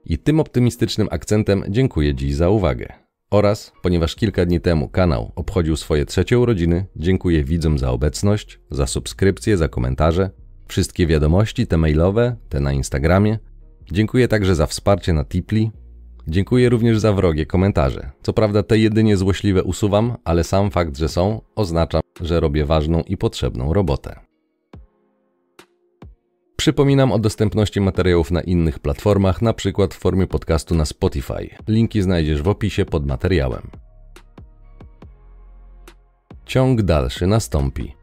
I 0.04 0.18
tym 0.18 0.40
optymistycznym 0.40 1.08
akcentem 1.10 1.64
dziękuję 1.68 2.14
dziś 2.14 2.34
za 2.34 2.50
uwagę. 2.50 2.92
Oraz, 3.30 3.72
ponieważ 3.82 4.14
kilka 4.14 4.46
dni 4.46 4.60
temu 4.60 4.88
kanał 4.88 5.32
obchodził 5.34 5.76
swoje 5.76 6.06
trzecie 6.06 6.38
urodziny, 6.38 6.86
dziękuję 6.96 7.44
widzom 7.44 7.78
za 7.78 7.90
obecność, 7.90 8.60
za 8.70 8.86
subskrypcje, 8.86 9.56
za 9.56 9.68
komentarze, 9.68 10.30
wszystkie 10.68 11.06
wiadomości, 11.06 11.66
te 11.66 11.76
mailowe, 11.76 12.36
te 12.48 12.60
na 12.60 12.72
Instagramie. 12.72 13.38
Dziękuję 13.92 14.28
także 14.28 14.54
za 14.54 14.66
wsparcie 14.66 15.12
na 15.12 15.24
Tipli, 15.24 15.70
Dziękuję 16.28 16.68
również 16.68 16.98
za 16.98 17.12
wrogie 17.12 17.46
komentarze. 17.46 18.10
Co 18.22 18.32
prawda 18.32 18.62
te 18.62 18.78
jedynie 18.78 19.16
złośliwe 19.16 19.62
usuwam, 19.62 20.16
ale 20.24 20.44
sam 20.44 20.70
fakt, 20.70 20.96
że 20.96 21.08
są, 21.08 21.40
oznacza, 21.56 22.00
że 22.20 22.40
robię 22.40 22.64
ważną 22.64 23.02
i 23.02 23.16
potrzebną 23.16 23.72
robotę. 23.72 24.20
Przypominam 26.56 27.12
o 27.12 27.18
dostępności 27.18 27.80
materiałów 27.80 28.30
na 28.30 28.40
innych 28.40 28.78
platformach, 28.78 29.42
np. 29.42 29.88
w 29.90 29.94
formie 29.94 30.26
podcastu 30.26 30.74
na 30.74 30.84
Spotify. 30.84 31.48
Linki 31.68 32.02
znajdziesz 32.02 32.42
w 32.42 32.48
opisie 32.48 32.84
pod 32.84 33.06
materiałem. 33.06 33.70
Ciąg 36.46 36.82
dalszy 36.82 37.26
nastąpi. 37.26 37.95